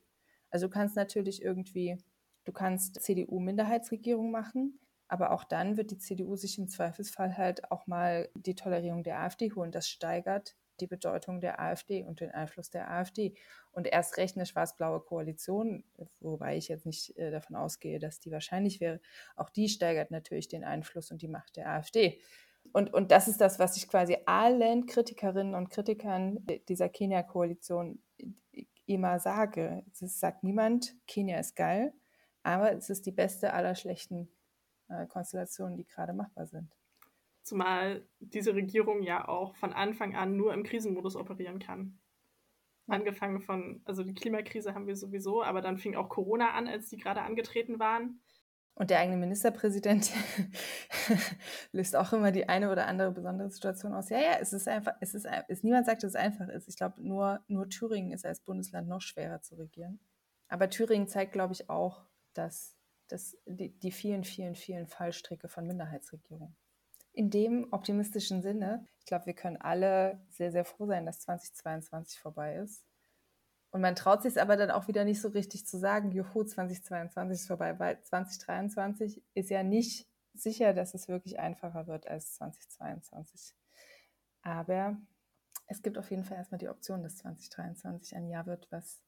Also 0.51 0.67
du 0.67 0.73
kannst 0.73 0.95
natürlich 0.97 1.41
irgendwie, 1.41 1.97
du 2.43 2.51
kannst 2.51 3.01
CDU-Minderheitsregierung 3.01 4.29
machen, 4.29 4.79
Aber 5.07 5.31
auch 5.31 5.43
dann 5.43 5.77
wird 5.77 5.91
die 5.91 5.99
CDU 5.99 6.35
sich 6.35 6.57
im 6.57 6.67
Zweifelsfall 6.67 7.37
halt 7.37 7.71
auch 7.71 7.87
mal 7.87 8.29
die 8.35 8.55
Tolerierung 8.55 9.03
der 9.03 9.19
AfD 9.19 9.51
holen. 9.51 9.71
Das 9.71 9.87
steigert 9.87 10.55
die 10.79 10.87
Bedeutung 10.87 11.39
der 11.39 11.59
AfD 11.59 12.03
und 12.03 12.19
den 12.19 12.31
Einfluss 12.31 12.69
der 12.71 12.89
AfD. 12.89 13.35
Und 13.71 13.87
erst 13.87 14.17
recht 14.17 14.35
eine 14.35 14.45
schwarz-blaue 14.45 15.01
Koalition, 15.01 15.83
wobei 16.19 16.57
ich 16.57 16.67
jetzt 16.67 16.85
nicht 16.85 17.15
äh, 17.17 17.31
davon 17.31 17.55
ausgehe, 17.55 17.99
dass 17.99 18.19
die 18.19 18.31
wahrscheinlich 18.31 18.79
wäre, 18.81 18.99
auch 19.35 19.49
die 19.49 19.69
steigert 19.69 20.09
natürlich 20.11 20.47
den 20.47 20.63
Einfluss 20.63 21.11
und 21.11 21.21
die 21.21 21.27
Macht 21.27 21.57
der 21.57 21.69
AfD. 21.69 22.19
Und, 22.73 22.91
und 22.91 23.11
das 23.11 23.27
ist 23.27 23.39
das, 23.39 23.59
was 23.59 23.77
ich 23.77 23.87
quasi 23.87 24.17
allen 24.25 24.87
Kritikerinnen 24.87 25.53
und 25.53 25.69
Kritikern 25.69 26.45
dieser 26.67 26.89
Kenia-Koalition 26.89 27.99
immer 28.87 29.19
sage. 29.19 29.85
Es 29.91 30.19
sagt 30.19 30.43
niemand, 30.43 30.95
Kenia 31.07 31.39
ist 31.39 31.55
geil, 31.55 31.93
aber 32.41 32.73
es 32.73 32.89
ist 32.89 33.05
die 33.05 33.11
beste 33.11 33.53
aller 33.53 33.75
schlechten 33.75 34.27
äh, 34.89 35.05
Konstellationen, 35.05 35.77
die 35.77 35.85
gerade 35.85 36.13
machbar 36.13 36.47
sind. 36.47 36.75
Zumal 37.43 38.07
diese 38.19 38.55
Regierung 38.55 39.03
ja 39.03 39.27
auch 39.27 39.55
von 39.55 39.71
Anfang 39.71 40.15
an 40.15 40.35
nur 40.35 40.51
im 40.53 40.63
Krisenmodus 40.63 41.15
operieren 41.15 41.59
kann. 41.59 41.99
Angefangen 42.87 43.41
von, 43.41 43.81
also 43.85 44.03
die 44.03 44.15
Klimakrise 44.15 44.73
haben 44.73 44.87
wir 44.87 44.95
sowieso, 44.95 45.43
aber 45.43 45.61
dann 45.61 45.77
fing 45.77 45.95
auch 45.95 46.09
Corona 46.09 46.51
an, 46.51 46.67
als 46.67 46.89
die 46.89 46.97
gerade 46.97 47.21
angetreten 47.21 47.79
waren. 47.79 48.19
Und 48.75 48.89
der 48.89 48.99
eigene 48.99 49.17
Ministerpräsident 49.17 50.11
löst 51.71 51.95
auch 51.95 52.11
immer 52.11 52.31
die 52.31 52.49
eine 52.49 52.71
oder 52.71 52.87
andere 52.87 53.11
besondere 53.11 53.49
Situation 53.49 53.93
aus. 53.93 54.09
Ja, 54.09 54.19
ja, 54.19 54.37
es 54.39 54.51
ist 54.51 54.67
einfach, 54.67 54.95
es 54.99 55.13
ist, 55.13 55.27
es, 55.47 55.61
niemand 55.61 55.85
sagt, 55.85 56.01
dass 56.01 56.11
es 56.11 56.15
einfach 56.15 56.47
ist. 56.47 56.67
Ich 56.67 56.75
glaube, 56.75 57.01
nur, 57.01 57.43
nur 57.47 57.69
Thüringen 57.69 58.11
ist 58.11 58.25
als 58.25 58.39
Bundesland 58.39 58.87
noch 58.87 59.01
schwerer 59.01 59.41
zu 59.41 59.55
regieren. 59.55 59.99
Aber 60.47 60.69
Thüringen 60.69 61.07
zeigt, 61.07 61.33
glaube 61.33 61.53
ich, 61.53 61.69
auch, 61.69 62.03
dass, 62.33 62.75
dass 63.07 63.37
die, 63.45 63.77
die 63.77 63.91
vielen, 63.91 64.23
vielen, 64.23 64.55
vielen 64.55 64.87
Fallstricke 64.87 65.47
von 65.47 65.67
Minderheitsregierungen. 65.67 66.55
In 67.11 67.29
dem 67.29 67.67
optimistischen 67.71 68.41
Sinne, 68.41 68.87
ich 68.97 69.05
glaube, 69.05 69.27
wir 69.27 69.35
können 69.35 69.57
alle 69.57 70.19
sehr, 70.29 70.51
sehr 70.51 70.65
froh 70.65 70.87
sein, 70.87 71.05
dass 71.05 71.19
2022 71.19 72.19
vorbei 72.19 72.55
ist 72.55 72.83
und 73.73 73.81
man 73.81 73.95
traut 73.95 74.21
sich 74.21 74.33
es 74.33 74.37
aber 74.37 74.55
dann 74.55 74.69
auch 74.69 74.87
wieder 74.87 75.03
nicht 75.03 75.19
so 75.19 75.29
richtig 75.29 75.65
zu 75.65 75.79
sagen, 75.79 76.11
juhu, 76.11 76.43
2022 76.43 77.41
ist 77.41 77.47
vorbei, 77.47 77.79
weil 77.79 77.99
2023 77.99 79.23
ist 79.33 79.49
ja 79.49 79.63
nicht 79.63 80.07
sicher, 80.35 80.73
dass 80.73 80.93
es 80.93 81.07
wirklich 81.07 81.39
einfacher 81.39 81.87
wird 81.87 82.07
als 82.07 82.35
2022. 82.35 83.55
Aber 84.43 84.95
es 85.65 85.81
gibt 85.81 85.97
auf 85.97 86.11
jeden 86.11 86.23
Fall 86.23 86.37
erstmal 86.37 86.59
die 86.59 86.69
Option, 86.69 87.01
dass 87.01 87.17
2023 87.17 88.15
ein 88.15 88.27
Jahr 88.27 88.45
wird, 88.45 88.71
was 88.71 89.01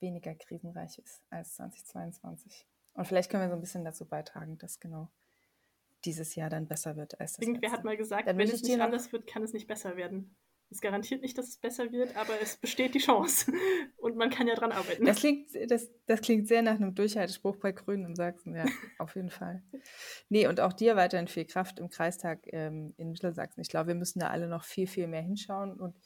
weniger 0.00 0.34
krisenreich 0.34 0.98
ist 0.98 1.22
als 1.28 1.54
2022. 1.56 2.66
Und 2.94 3.06
vielleicht 3.06 3.30
können 3.30 3.42
wir 3.42 3.50
so 3.50 3.56
ein 3.56 3.60
bisschen 3.60 3.84
dazu 3.84 4.08
beitragen, 4.08 4.56
dass 4.56 4.80
genau 4.80 5.10
dieses 6.06 6.34
Jahr 6.36 6.48
dann 6.48 6.68
besser 6.68 6.96
wird 6.96 7.20
als 7.20 7.34
das 7.34 7.42
Irgendwer 7.42 7.68
letzte. 7.68 7.76
hat 7.76 7.84
mal 7.84 7.98
gesagt, 7.98 8.28
dann 8.28 8.38
wenn 8.38 8.48
es 8.48 8.62
nicht 8.62 8.80
anders 8.80 9.12
wird, 9.12 9.26
kann 9.26 9.42
es 9.42 9.52
nicht 9.52 9.66
besser 9.66 9.96
werden. 9.96 10.34
Es 10.68 10.80
garantiert 10.80 11.22
nicht, 11.22 11.38
dass 11.38 11.48
es 11.48 11.58
besser 11.58 11.92
wird, 11.92 12.16
aber 12.16 12.40
es 12.40 12.56
besteht 12.56 12.94
die 12.94 12.98
Chance. 12.98 13.52
Und 13.96 14.16
man 14.16 14.30
kann 14.30 14.48
ja 14.48 14.54
dran 14.54 14.72
arbeiten. 14.72 15.04
Das 15.04 15.18
klingt, 15.18 15.48
das, 15.68 15.88
das 16.06 16.20
klingt 16.20 16.48
sehr 16.48 16.62
nach 16.62 16.74
einem 16.74 16.94
Durchhaltespruch 16.94 17.56
bei 17.56 17.72
Grünen 17.72 18.06
in 18.06 18.16
Sachsen, 18.16 18.54
ja, 18.54 18.64
auf 18.98 19.14
jeden 19.14 19.30
Fall. 19.30 19.62
Nee, 20.28 20.48
und 20.48 20.60
auch 20.60 20.72
dir 20.72 20.96
weiterhin 20.96 21.28
viel 21.28 21.44
Kraft 21.44 21.78
im 21.78 21.88
Kreistag 21.88 22.40
ähm, 22.52 22.94
in 22.96 23.12
Mittelsachsen. 23.12 23.60
Ich 23.60 23.68
glaube, 23.68 23.88
wir 23.88 23.94
müssen 23.94 24.18
da 24.18 24.28
alle 24.28 24.48
noch 24.48 24.64
viel, 24.64 24.88
viel 24.88 25.06
mehr 25.06 25.22
hinschauen. 25.22 25.78
Und 25.78 25.96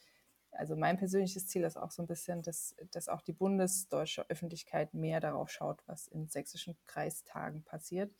also 0.51 0.75
mein 0.75 0.97
persönliches 0.97 1.47
Ziel 1.47 1.63
ist 1.63 1.77
auch 1.77 1.91
so 1.91 2.03
ein 2.03 2.07
bisschen, 2.07 2.43
dass, 2.43 2.75
dass 2.91 3.07
auch 3.07 3.21
die 3.21 3.33
bundesdeutsche 3.33 4.29
Öffentlichkeit 4.29 4.93
mehr 4.93 5.19
darauf 5.19 5.49
schaut, 5.49 5.81
was 5.87 6.07
in 6.07 6.27
sächsischen 6.27 6.77
Kreistagen 6.85 7.63
passiert. 7.63 8.13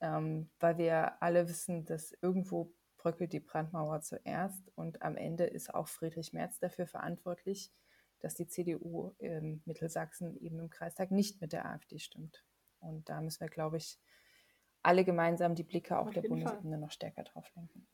Ähm, 0.00 0.50
weil 0.60 0.76
wir 0.76 1.22
alle 1.22 1.48
wissen, 1.48 1.86
dass 1.86 2.12
irgendwo 2.20 2.70
bröckelt 3.04 3.34
die 3.34 3.40
Brandmauer 3.40 4.00
zuerst 4.00 4.72
und 4.76 5.02
am 5.02 5.18
Ende 5.18 5.44
ist 5.44 5.74
auch 5.74 5.88
Friedrich 5.88 6.32
Merz 6.32 6.58
dafür 6.58 6.86
verantwortlich, 6.86 7.70
dass 8.20 8.34
die 8.34 8.46
CDU 8.46 9.12
in 9.18 9.60
Mittelsachsen 9.66 10.34
eben 10.40 10.58
im 10.58 10.70
Kreistag 10.70 11.10
nicht 11.10 11.42
mit 11.42 11.52
der 11.52 11.66
AfD 11.66 11.98
stimmt. 11.98 12.42
Und 12.80 13.06
da 13.10 13.20
müssen 13.20 13.40
wir, 13.40 13.48
glaube 13.48 13.76
ich, 13.76 13.98
alle 14.82 15.04
gemeinsam 15.04 15.54
die 15.54 15.64
Blicke 15.64 15.98
auf, 15.98 16.08
auf 16.08 16.14
der 16.14 16.22
Bundesebene 16.22 16.78
noch 16.78 16.90
stärker 16.90 17.24
drauf 17.24 17.46
lenken. 17.54 17.86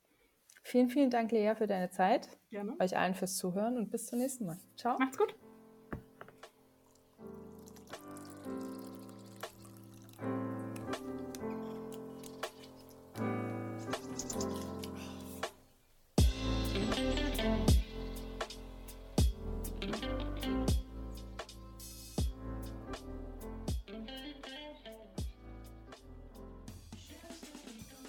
Vielen, 0.62 0.90
vielen 0.90 1.10
Dank, 1.10 1.32
Lea, 1.32 1.54
für 1.56 1.66
deine 1.66 1.90
Zeit. 1.90 2.28
Gerne. 2.50 2.76
Euch 2.78 2.96
allen 2.96 3.14
fürs 3.14 3.36
Zuhören 3.36 3.78
und 3.78 3.90
bis 3.90 4.06
zum 4.06 4.20
nächsten 4.20 4.46
Mal. 4.46 4.58
Ciao. 4.76 4.96
Macht's 4.96 5.18
gut. 5.18 5.34